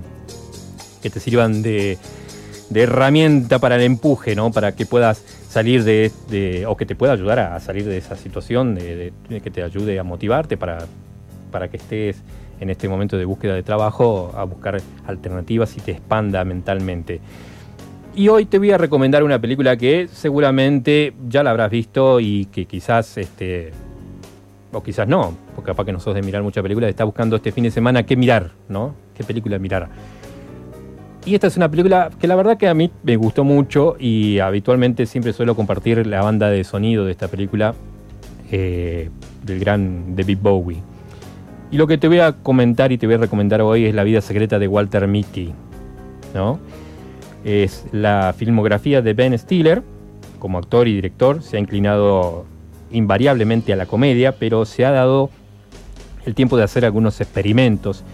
que 1.05 1.11
te 1.11 1.21
sirvan 1.21 1.61
de, 1.61 1.99
herramienta 2.75 3.59
para 3.59 3.77
el 3.77 3.83
empuje, 3.83 4.35
¿no? 4.35 4.51
Para 4.51 4.75
que 4.75 4.87
puedas 4.87 5.23
salir 5.51 5.85
de, 5.85 6.11
de- 6.31 6.65
o 6.67 6.79
que 6.79 6.87
te 6.87 6.97
pueda 6.97 7.13
ayudar 7.13 7.39
a, 7.39 7.61
salir 7.61 7.85
de 7.85 7.99
esa 7.99 8.17
situación, 8.17 8.75
de, 8.75 9.13
que 9.29 9.51
te 9.51 9.63
ayude 9.63 9.99
a 9.99 10.03
motivarte 10.03 10.57
para, 10.57 10.79
para 11.53 11.69
que 11.69 11.77
estés 11.77 12.17
en 12.59 12.71
este 12.71 12.89
momento 12.89 13.19
de 13.19 13.27
búsqueda 13.27 13.55
de 13.55 13.63
trabajo 13.63 14.33
a 14.35 14.45
buscar 14.45 14.81
alternativas 15.07 15.77
y 15.77 15.81
te 15.83 15.91
expanda 15.91 16.43
mentalmente. 16.43 17.21
Y 18.17 18.29
hoy 18.29 18.47
te 18.47 18.59
voy 18.59 18.71
a 18.71 18.79
recomendar 18.79 19.23
una 19.25 19.39
película 19.39 19.77
que 19.77 20.09
seguramente 20.11 21.13
ya 21.29 21.43
la 21.43 21.51
habrás 21.51 21.71
visto 21.71 22.19
y 22.19 22.47
que 22.47 22.65
quizás, 22.65 23.19
este, 23.19 23.73
o 24.73 24.83
quizás 24.83 25.07
no, 25.07 25.37
porque 25.55 25.73
capaz 25.73 25.85
que 25.85 25.93
no 25.93 26.01
sos 26.01 26.15
de 26.15 26.23
mirar 26.23 26.43
muchas 26.43 26.63
películas, 26.63 26.89
estás 26.89 27.05
buscando 27.05 27.37
este 27.37 27.53
fin 27.53 27.65
de 27.65 27.71
semana 27.71 28.05
qué 28.05 28.17
mirar, 28.17 28.53
¿no? 28.71 28.95
¿Qué 29.15 29.23
película 29.23 29.59
mirar? 29.59 29.91
Y 31.27 31.35
esta 31.35 31.47
es 31.47 31.57
una 31.57 31.71
película 31.71 32.11
que 32.21 32.27
la 32.27 32.37
verdad 32.37 32.59
que 32.59 32.69
a 32.69 32.75
mí 32.75 32.91
me 33.03 33.17
gustó 33.17 33.45
mucho 33.45 33.97
y 33.99 34.41
habitualmente 34.41 35.07
siempre 35.07 35.33
suelo 35.33 35.57
compartir 35.57 36.07
la 36.07 36.23
banda 36.23 36.51
de 36.51 36.65
sonido 36.65 37.07
de 37.07 37.13
esta 37.13 37.29
película 37.29 37.75
eh, 38.51 39.09
del 39.43 39.59
gran 39.59 40.17
David 40.17 40.39
Bowie. 40.43 40.83
Y 41.71 41.79
lo 41.79 41.87
que 41.87 41.97
te 41.97 42.09
voy 42.09 42.21
a 42.21 42.33
comentar 42.33 42.93
y 42.93 42.99
te 42.99 43.07
voy 43.07 43.15
a 43.15 43.19
recomendar 43.19 43.63
hoy 43.63 43.87
es 43.87 43.95
La 43.95 44.05
vida 44.05 44.21
secreta 44.21 44.59
de 44.59 44.69
Walter 44.69 45.09
Mitty, 45.09 45.53
¿no? 46.35 46.61
Es 47.43 47.87
la 47.91 48.35
filmografía 48.37 49.01
de 49.01 49.15
Ben 49.15 49.37
Stiller, 49.39 49.83
como 50.39 50.59
actor 50.59 50.89
y 50.89 50.95
director, 50.95 51.43
se 51.43 51.57
ha 51.57 51.61
inclinado 51.61 52.45
invariablemente 52.91 53.73
a 53.73 53.77
la 53.77 53.87
comedia, 53.87 54.33
pero 54.33 54.67
se 54.67 54.85
ha 54.85 54.91
dado 54.91 55.31
el 56.27 56.35
tiempo 56.35 56.57
de 56.57 56.65
hacer 56.65 56.85
algunos 56.85 57.21
experimentos 57.21 58.05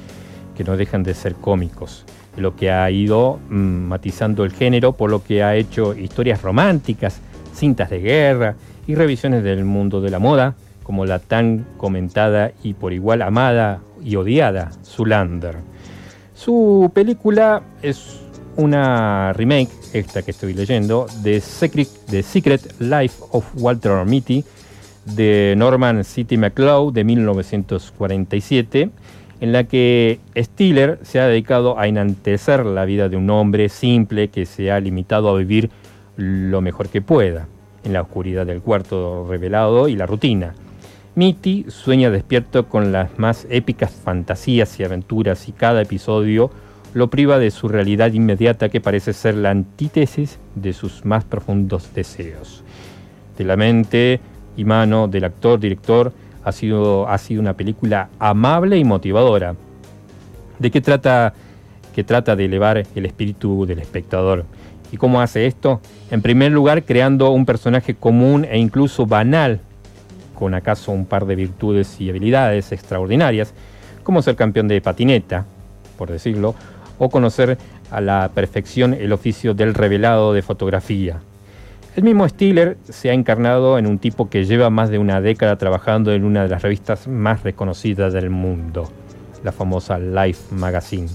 que 0.56 0.64
no 0.64 0.76
dejan 0.76 1.02
de 1.02 1.14
ser 1.14 1.34
cómicos, 1.34 2.04
lo 2.40 2.56
que 2.56 2.70
ha 2.70 2.90
ido 2.90 3.38
mm, 3.48 3.54
matizando 3.54 4.44
el 4.44 4.52
género, 4.52 4.92
por 4.92 5.10
lo 5.10 5.22
que 5.22 5.42
ha 5.42 5.56
hecho 5.56 5.94
historias 5.94 6.42
románticas, 6.42 7.20
cintas 7.54 7.90
de 7.90 8.00
guerra 8.00 8.56
y 8.86 8.94
revisiones 8.94 9.42
del 9.44 9.64
mundo 9.64 10.00
de 10.00 10.10
la 10.10 10.18
moda, 10.18 10.54
como 10.82 11.06
la 11.06 11.18
tan 11.18 11.66
comentada 11.76 12.52
y 12.62 12.74
por 12.74 12.92
igual 12.92 13.22
amada 13.22 13.80
y 14.02 14.16
odiada 14.16 14.72
Zulander. 14.84 15.56
Su 16.34 16.90
película 16.94 17.62
es 17.82 18.20
una 18.56 19.32
remake, 19.34 19.70
esta 19.92 20.22
que 20.22 20.30
estoy 20.30 20.54
leyendo, 20.54 21.06
de 21.22 21.40
Secret, 21.40 21.88
The 22.08 22.22
Secret 22.22 22.80
Life 22.80 23.22
of 23.30 23.44
Walter 23.56 24.04
Mitty, 24.04 24.44
de 25.04 25.54
Norman 25.56 26.04
City 26.04 26.36
McClough 26.36 26.92
de 26.92 27.04
1947, 27.04 28.90
en 29.40 29.52
la 29.52 29.64
que 29.64 30.20
Stiller 30.36 30.98
se 31.02 31.18
ha 31.18 31.26
dedicado 31.26 31.78
a 31.78 31.86
enaltecer 31.86 32.66
la 32.66 32.84
vida 32.84 33.08
de 33.08 33.16
un 33.16 33.30
hombre 33.30 33.68
simple 33.68 34.28
que 34.28 34.44
se 34.46 34.70
ha 34.70 34.80
limitado 34.80 35.30
a 35.30 35.38
vivir 35.38 35.70
lo 36.16 36.60
mejor 36.60 36.88
que 36.88 37.00
pueda, 37.00 37.48
en 37.82 37.94
la 37.94 38.02
oscuridad 38.02 38.46
del 38.46 38.60
cuarto 38.60 39.26
revelado 39.28 39.88
y 39.88 39.96
la 39.96 40.06
rutina. 40.06 40.54
Mitty 41.14 41.66
sueña 41.68 42.10
despierto 42.10 42.68
con 42.68 42.92
las 42.92 43.18
más 43.18 43.46
épicas 43.50 43.90
fantasías 43.90 44.78
y 44.78 44.84
aventuras 44.84 45.48
y 45.48 45.52
cada 45.52 45.82
episodio 45.82 46.50
lo 46.92 47.08
priva 47.08 47.38
de 47.38 47.50
su 47.50 47.68
realidad 47.68 48.12
inmediata 48.12 48.68
que 48.68 48.80
parece 48.80 49.12
ser 49.12 49.36
la 49.36 49.50
antítesis 49.50 50.38
de 50.54 50.72
sus 50.72 51.04
más 51.04 51.24
profundos 51.24 51.94
deseos. 51.94 52.62
De 53.38 53.44
la 53.44 53.56
mente 53.56 54.20
y 54.56 54.64
mano 54.64 55.08
del 55.08 55.24
actor-director 55.24 56.12
ha 56.44 56.52
sido, 56.52 57.08
ha 57.08 57.18
sido 57.18 57.40
una 57.40 57.54
película 57.54 58.08
amable 58.18 58.78
y 58.78 58.84
motivadora. 58.84 59.54
¿De 60.58 60.70
qué 60.70 60.80
trata? 60.80 61.34
Que 61.94 62.04
trata 62.04 62.36
de 62.36 62.44
elevar 62.44 62.84
el 62.94 63.06
espíritu 63.06 63.66
del 63.66 63.80
espectador. 63.80 64.44
¿Y 64.92 64.96
cómo 64.96 65.20
hace 65.20 65.46
esto? 65.46 65.80
En 66.10 66.22
primer 66.22 66.52
lugar, 66.52 66.84
creando 66.84 67.30
un 67.30 67.46
personaje 67.46 67.94
común 67.94 68.46
e 68.48 68.58
incluso 68.58 69.06
banal, 69.06 69.60
con 70.34 70.54
acaso 70.54 70.92
un 70.92 71.06
par 71.06 71.26
de 71.26 71.36
virtudes 71.36 72.00
y 72.00 72.10
habilidades 72.10 72.72
extraordinarias, 72.72 73.54
como 74.02 74.22
ser 74.22 74.36
campeón 74.36 74.68
de 74.68 74.80
patineta, 74.80 75.44
por 75.96 76.10
decirlo, 76.10 76.54
o 76.98 77.10
conocer 77.10 77.58
a 77.90 78.00
la 78.00 78.30
perfección 78.34 78.94
el 78.94 79.12
oficio 79.12 79.54
del 79.54 79.74
revelado 79.74 80.32
de 80.32 80.42
fotografía. 80.42 81.20
El 81.96 82.04
mismo 82.04 82.28
Stiller 82.28 82.76
se 82.88 83.10
ha 83.10 83.14
encarnado 83.14 83.76
en 83.76 83.88
un 83.88 83.98
tipo 83.98 84.30
que 84.30 84.44
lleva 84.44 84.70
más 84.70 84.90
de 84.90 84.98
una 84.98 85.20
década 85.20 85.58
trabajando 85.58 86.12
en 86.12 86.24
una 86.24 86.44
de 86.44 86.48
las 86.48 86.62
revistas 86.62 87.08
más 87.08 87.42
reconocidas 87.42 88.12
del 88.12 88.30
mundo, 88.30 88.88
la 89.42 89.50
famosa 89.50 89.98
Life 89.98 90.54
Magazine. 90.54 91.08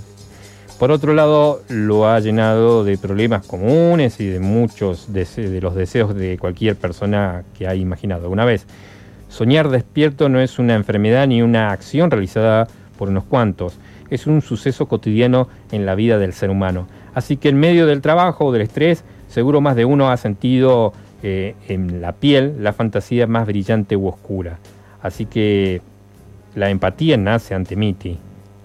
Por 0.78 0.92
otro 0.92 1.14
lado, 1.14 1.62
lo 1.70 2.10
ha 2.10 2.20
llenado 2.20 2.84
de 2.84 2.98
problemas 2.98 3.48
comunes 3.48 4.20
y 4.20 4.28
de 4.28 4.42
muchos 4.42 5.14
de 5.14 5.62
los 5.62 5.76
deseos 5.76 6.14
de 6.14 6.38
cualquier 6.38 6.76
persona 6.76 7.44
que 7.58 7.68
ha 7.68 7.76
imaginado 7.76 8.24
alguna 8.24 8.44
vez. 8.44 8.68
Soñar 9.30 9.70
despierto 9.70 10.28
no 10.28 10.42
es 10.42 10.60
una 10.60 10.76
enfermedad 10.76 11.26
ni 11.26 11.42
una 11.42 11.72
acción 11.72 12.12
realizada 12.12 12.68
por 12.98 13.08
unos 13.08 13.24
cuantos, 13.24 13.78
es 14.10 14.28
un 14.28 14.42
suceso 14.42 14.88
cotidiano 14.88 15.48
en 15.72 15.86
la 15.86 15.96
vida 15.96 16.18
del 16.18 16.34
ser 16.34 16.50
humano. 16.50 16.88
Así 17.14 17.38
que 17.38 17.48
en 17.48 17.58
medio 17.58 17.88
del 17.88 18.02
trabajo 18.02 18.46
o 18.46 18.52
del 18.52 18.64
estrés, 18.64 19.06
seguro 19.36 19.60
más 19.60 19.76
de 19.76 19.84
uno 19.84 20.10
ha 20.10 20.16
sentido 20.16 20.94
eh, 21.22 21.56
en 21.68 22.00
la 22.00 22.14
piel 22.14 22.64
la 22.64 22.72
fantasía 22.72 23.28
más 23.28 23.46
brillante 23.46 23.98
u 23.98 24.08
oscura. 24.08 24.60
Así 25.02 25.26
que 25.26 25.82
la 26.56 26.70
empatía 26.70 27.18
nace 27.18 27.54
ante 27.54 27.76
Mitty. 27.76 28.18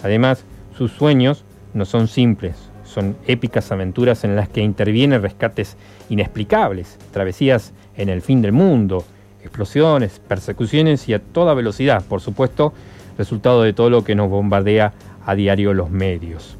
Además, 0.04 0.44
sus 0.78 0.92
sueños 0.92 1.44
no 1.74 1.84
son 1.84 2.06
simples, 2.06 2.54
son 2.84 3.16
épicas 3.26 3.72
aventuras 3.72 4.22
en 4.22 4.36
las 4.36 4.48
que 4.48 4.60
intervienen 4.60 5.22
rescates 5.22 5.76
inexplicables, 6.08 6.98
travesías 7.10 7.72
en 7.96 8.08
el 8.08 8.22
fin 8.22 8.40
del 8.40 8.52
mundo, 8.52 9.04
explosiones, 9.42 10.20
persecuciones 10.20 11.08
y 11.08 11.14
a 11.14 11.18
toda 11.18 11.52
velocidad, 11.54 12.04
por 12.04 12.20
supuesto, 12.20 12.72
resultado 13.18 13.62
de 13.62 13.72
todo 13.72 13.90
lo 13.90 14.04
que 14.04 14.14
nos 14.14 14.30
bombardea 14.30 14.92
a 15.26 15.34
diario 15.34 15.74
los 15.74 15.90
medios. 15.90 16.56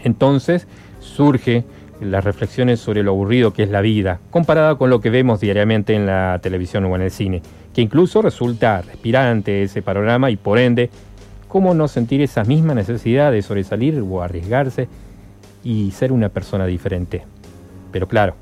Entonces 0.00 0.66
surge 0.98 1.64
las 2.04 2.24
reflexiones 2.24 2.80
sobre 2.80 3.02
lo 3.02 3.12
aburrido 3.12 3.52
que 3.52 3.64
es 3.64 3.70
la 3.70 3.80
vida, 3.80 4.20
comparada 4.30 4.76
con 4.76 4.90
lo 4.90 5.00
que 5.00 5.10
vemos 5.10 5.40
diariamente 5.40 5.94
en 5.94 6.06
la 6.06 6.38
televisión 6.42 6.84
o 6.84 6.94
en 6.96 7.02
el 7.02 7.10
cine, 7.10 7.42
que 7.74 7.80
incluso 7.80 8.22
resulta 8.22 8.82
respirante 8.82 9.62
ese 9.62 9.82
panorama 9.82 10.30
y 10.30 10.36
por 10.36 10.58
ende, 10.58 10.90
¿cómo 11.48 11.74
no 11.74 11.88
sentir 11.88 12.20
esa 12.20 12.44
misma 12.44 12.74
necesidad 12.74 13.32
de 13.32 13.42
sobresalir 13.42 14.00
o 14.00 14.22
arriesgarse 14.22 14.88
y 15.62 15.90
ser 15.90 16.12
una 16.12 16.28
persona 16.28 16.66
diferente? 16.66 17.24
Pero 17.90 18.08
claro, 18.08 18.34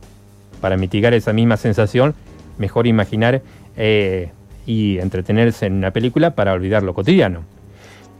para 0.60 0.76
mitigar 0.76 1.14
esa 1.14 1.32
misma 1.32 1.56
sensación, 1.56 2.14
mejor 2.58 2.86
imaginar 2.86 3.42
eh, 3.76 4.30
y 4.66 4.98
entretenerse 4.98 5.66
en 5.66 5.74
una 5.74 5.90
película 5.90 6.34
para 6.34 6.52
olvidar 6.52 6.82
lo 6.82 6.94
cotidiano. 6.94 7.44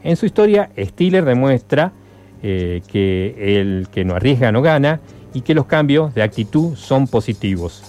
En 0.03 0.15
su 0.17 0.25
historia, 0.25 0.69
Stiller 0.77 1.23
demuestra 1.23 1.93
eh, 2.41 2.81
que 2.87 3.59
el 3.59 3.87
que 3.89 4.03
no 4.03 4.15
arriesga 4.15 4.51
no 4.51 4.61
gana 4.61 4.99
y 5.33 5.41
que 5.41 5.53
los 5.53 5.65
cambios 5.65 6.13
de 6.13 6.23
actitud 6.23 6.75
son 6.75 7.07
positivos. 7.07 7.83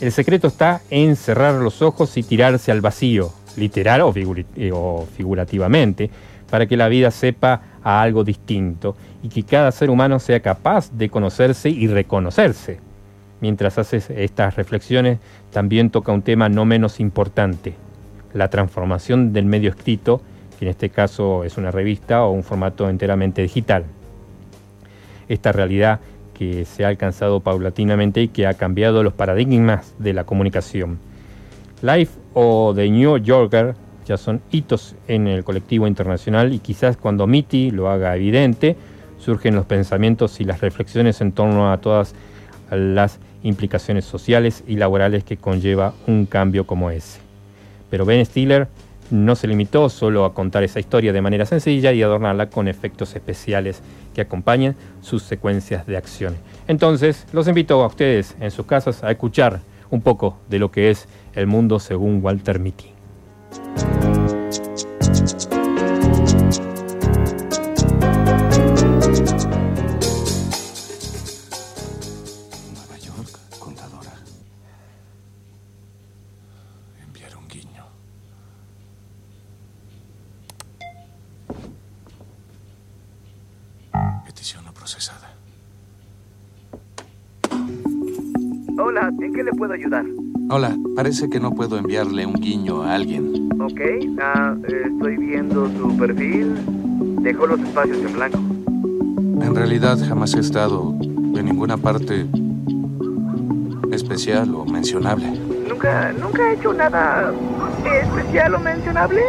El 0.00 0.12
secreto 0.12 0.48
está 0.48 0.80
en 0.90 1.16
cerrar 1.16 1.54
los 1.54 1.82
ojos 1.82 2.16
y 2.16 2.22
tirarse 2.22 2.70
al 2.70 2.80
vacío, 2.80 3.32
literal 3.56 4.02
eh, 4.56 4.70
o 4.72 5.06
figurativamente, 5.16 6.10
para 6.50 6.66
que 6.66 6.76
la 6.76 6.88
vida 6.88 7.10
sepa 7.10 7.62
a 7.82 8.00
algo 8.00 8.24
distinto 8.24 8.96
y 9.22 9.28
que 9.28 9.42
cada 9.42 9.72
ser 9.72 9.90
humano 9.90 10.18
sea 10.18 10.40
capaz 10.40 10.90
de 10.92 11.08
conocerse 11.08 11.68
y 11.68 11.86
reconocerse. 11.88 12.80
Mientras 13.40 13.78
haces 13.78 14.10
estas 14.10 14.56
reflexiones, 14.56 15.18
también 15.52 15.90
toca 15.90 16.12
un 16.12 16.22
tema 16.22 16.48
no 16.48 16.64
menos 16.64 17.00
importante, 17.00 17.74
la 18.34 18.48
transformación 18.50 19.32
del 19.32 19.46
medio 19.46 19.70
escrito, 19.70 20.20
que 20.58 20.64
en 20.64 20.70
este 20.70 20.90
caso 20.90 21.44
es 21.44 21.56
una 21.56 21.70
revista 21.70 22.24
o 22.24 22.32
un 22.32 22.42
formato 22.42 22.88
enteramente 22.88 23.42
digital. 23.42 23.84
Esta 25.28 25.52
realidad 25.52 26.00
que 26.38 26.64
se 26.64 26.84
ha 26.84 26.88
alcanzado 26.88 27.40
paulatinamente 27.40 28.22
y 28.22 28.28
que 28.28 28.46
ha 28.46 28.54
cambiado 28.54 29.02
los 29.02 29.12
paradigmas 29.12 29.94
de 29.98 30.12
la 30.12 30.22
comunicación. 30.22 31.00
Life 31.82 32.12
o 32.32 32.72
The 32.76 32.88
New 32.88 33.18
Yorker 33.18 33.74
ya 34.06 34.16
son 34.16 34.40
hitos 34.52 34.94
en 35.08 35.26
el 35.26 35.42
colectivo 35.42 35.88
internacional 35.88 36.52
y 36.52 36.60
quizás 36.60 36.96
cuando 36.96 37.26
Mitty 37.26 37.72
lo 37.72 37.90
haga 37.90 38.14
evidente, 38.14 38.76
surgen 39.18 39.56
los 39.56 39.66
pensamientos 39.66 40.40
y 40.40 40.44
las 40.44 40.60
reflexiones 40.60 41.20
en 41.20 41.32
torno 41.32 41.72
a 41.72 41.78
todas 41.78 42.14
las 42.70 43.18
implicaciones 43.42 44.04
sociales 44.04 44.62
y 44.68 44.76
laborales 44.76 45.24
que 45.24 45.38
conlleva 45.38 45.92
un 46.06 46.24
cambio 46.24 46.68
como 46.68 46.90
ese. 46.90 47.18
Pero 47.90 48.04
Ben 48.04 48.24
Stiller 48.24 48.68
no 49.10 49.36
se 49.36 49.46
limitó 49.46 49.88
solo 49.88 50.24
a 50.24 50.34
contar 50.34 50.62
esa 50.64 50.80
historia 50.80 51.12
de 51.12 51.22
manera 51.22 51.46
sencilla 51.46 51.92
y 51.92 52.02
adornarla 52.02 52.50
con 52.50 52.68
efectos 52.68 53.14
especiales 53.14 53.82
que 54.14 54.20
acompañan 54.20 54.76
sus 55.00 55.22
secuencias 55.22 55.86
de 55.86 55.96
acción. 55.96 56.36
Entonces, 56.66 57.26
los 57.32 57.48
invito 57.48 57.82
a 57.82 57.86
ustedes 57.86 58.36
en 58.40 58.50
sus 58.50 58.66
casas 58.66 59.02
a 59.04 59.10
escuchar 59.10 59.60
un 59.90 60.02
poco 60.02 60.38
de 60.48 60.58
lo 60.58 60.70
que 60.70 60.90
es 60.90 61.08
el 61.34 61.46
mundo 61.46 61.78
según 61.78 62.20
Walter 62.22 62.58
Mitty. 62.58 62.92
Puedo 89.58 89.74
ayudar? 89.74 90.06
Hola, 90.50 90.74
parece 90.94 91.28
que 91.28 91.40
no 91.40 91.50
puedo 91.50 91.76
enviarle 91.76 92.24
un 92.24 92.34
guiño 92.34 92.82
a 92.82 92.94
alguien. 92.94 93.50
Ok, 93.60 93.80
ah, 94.22 94.54
eh, 94.68 94.82
estoy 94.86 95.16
viendo 95.16 95.68
su 95.76 95.94
perfil. 95.98 96.54
Dejó 97.22 97.46
los 97.48 97.60
espacios 97.60 97.98
en 97.98 98.12
blanco. 98.14 98.38
En 99.42 99.54
realidad 99.54 99.98
jamás 100.08 100.34
he 100.34 100.40
estado 100.40 100.94
en 101.02 101.44
ninguna 101.44 101.76
parte 101.76 102.26
especial 103.90 104.54
o 104.54 104.64
mencionable. 104.64 105.28
¿Nunca, 105.68 106.12
nunca 106.12 106.42
ha 106.44 106.52
hecho 106.54 106.72
nada 106.72 107.32
especial 107.84 108.54
o 108.54 108.60
mencionable? 108.60 109.22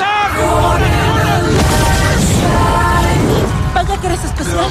¡Va 0.00 0.04
a 0.04 0.26
explotar! 0.26 0.76
Vaya 3.74 4.00
que 4.00 4.06
eres 4.06 4.24
especial. 4.24 4.70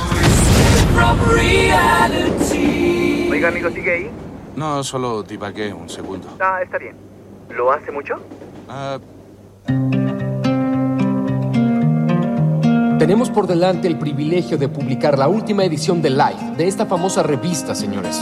Oiga, 3.31 3.47
amigo, 3.49 3.69
¿sigue 3.69 3.91
ahí? 3.91 4.09
No, 4.55 4.83
solo 4.83 5.23
divagué 5.23 5.73
un 5.73 5.89
segundo. 5.89 6.29
Ah, 6.39 6.59
está 6.63 6.77
bien. 6.77 6.95
¿Lo 7.49 7.71
hace 7.71 7.91
mucho? 7.91 8.15
Ah, 8.69 8.99
Tenemos 12.99 13.29
por 13.29 13.45
delante 13.45 13.87
el 13.87 13.97
privilegio 13.97 14.57
de 14.57 14.69
publicar 14.69 15.19
la 15.19 15.27
última 15.27 15.65
edición 15.65 16.01
de 16.01 16.09
Life 16.09 16.55
de 16.57 16.65
esta 16.65 16.85
famosa 16.85 17.23
revista, 17.23 17.75
señores. 17.75 18.17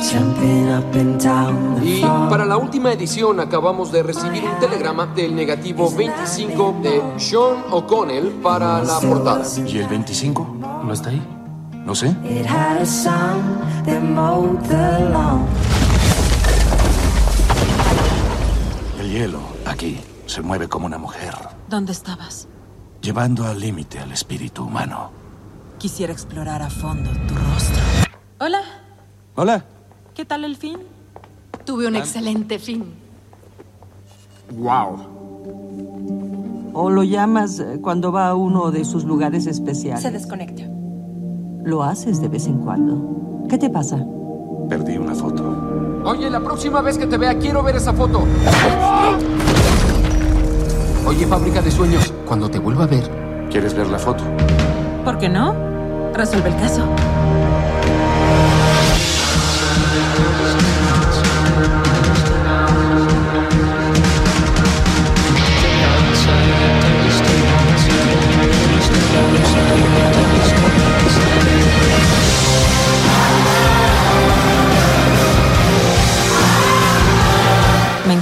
Y 1.84 2.02
para 2.02 2.44
la 2.44 2.58
última 2.58 2.92
edición 2.92 3.40
acabamos 3.40 3.92
de 3.92 4.02
recibir 4.02 4.44
un 4.44 4.60
telegrama 4.60 5.06
del 5.06 5.36
negativo 5.36 5.94
25 5.96 6.80
de 6.82 7.02
Sean 7.18 7.64
O'Connell 7.70 8.30
para 8.42 8.82
la 8.84 9.00
portada. 9.00 9.44
¿Y 9.64 9.78
el 9.78 9.88
25? 9.88 10.58
¿No 10.84 10.92
está 10.92 11.10
ahí? 11.10 11.22
No 11.86 11.94
sé. 11.94 12.16
El 19.00 19.12
hielo, 19.12 19.40
aquí, 19.68 20.00
se 20.26 20.42
mueve 20.42 20.68
como 20.68 20.88
una 20.88 20.98
mujer, 20.98 21.36
¿Dónde 21.70 21.92
estabas? 21.92 22.48
Llevando 23.04 23.46
al 23.46 23.60
límite 23.60 24.00
al 24.00 24.12
espíritu 24.14 24.64
humano. 24.64 25.12
Quisiera 25.78 26.14
explorar 26.14 26.62
a 26.62 26.70
fondo 26.70 27.10
tu 27.28 27.36
rostro. 27.36 27.84
Hola, 28.40 28.62
Hola. 29.36 29.66
¿qué 30.16 30.24
tal 30.24 30.46
el 30.46 30.56
fin? 30.56 30.78
Tuve 31.66 31.88
un 31.88 31.98
excelente 31.98 32.60
fin. 32.60 32.86
Wow. 34.52 36.72
¿O 36.74 36.90
lo 36.90 37.04
llamas 37.04 37.60
eh, 37.60 37.80
cuando 37.82 38.12
va 38.12 38.30
a 38.30 38.36
uno 38.36 38.72
de 38.72 38.86
sus 38.86 39.04
lugares 39.04 39.48
especiales? 39.48 40.02
Se 40.02 40.12
desconecta. 40.12 40.64
Lo 41.64 41.84
haces 41.84 42.22
de 42.22 42.30
vez 42.30 42.48
en 42.48 42.60
cuando. 42.60 43.46
¿Qué 43.50 43.58
te 43.58 43.70
pasa? 43.70 43.98
Perdí 44.70 44.98
una 44.98 45.14
foto. 45.14 46.02
Oye, 46.06 46.30
la 46.30 46.40
próxima 46.40 46.82
vez 46.82 46.98
que 46.98 47.06
te 47.06 47.18
vea 47.18 47.38
quiero 47.38 47.64
ver 47.64 47.76
esa 47.76 47.94
foto. 47.94 48.24
Oye, 51.06 51.28
fábrica 51.28 51.62
de 51.62 51.70
sueños, 51.70 52.14
cuando 52.34 52.50
te 52.50 52.58
vuelva 52.58 52.86
a 52.86 52.88
ver. 52.88 53.04
¿Quieres 53.52 53.76
ver 53.76 53.86
la 53.86 54.00
foto? 54.00 54.24
¿Por 55.06 55.20
qué 55.20 55.30
no? 55.30 55.54
Resuelve 56.16 56.50
el 56.50 56.56
caso. 56.56 56.84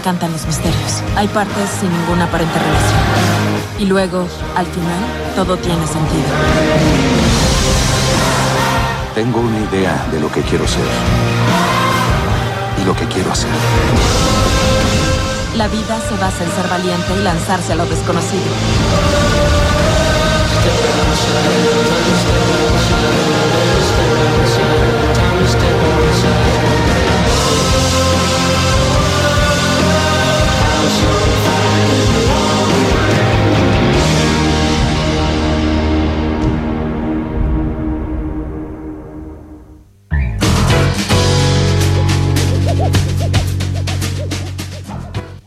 Encantan 0.02 0.32
los 0.32 0.47
misterios. 0.47 1.04
Hay 1.16 1.28
partes 1.28 1.70
sin 1.80 1.91
ninguna 1.91 2.24
aparente 2.24 2.58
relación. 2.58 3.02
Y 3.78 3.86
luego, 3.86 4.28
al 4.56 4.66
final, 4.66 4.99
todo 5.36 5.56
tiene 5.58 5.86
sentido. 5.86 6.26
Tengo 9.14 9.41
una 9.41 9.60
idea 9.60 10.04
de 10.12 10.20
lo 10.20 10.32
que 10.32 10.41
quiero 10.41 10.68
ser. 10.68 10.86
Y 12.82 12.84
lo 12.84 12.95
que 12.95 13.06
quiero 13.06 13.32
hacer. 13.32 13.52
La 15.56 15.68
vida 15.68 15.99
se 16.10 16.18
basa 16.18 16.43
en 16.45 16.52
ser 16.52 16.68
valiente 16.68 17.14
y 17.16 17.24
lanzarse 17.24 17.74
a 17.74 17.76
lo 17.76 17.86
desconocido. 17.86 18.41
show. 30.92 32.30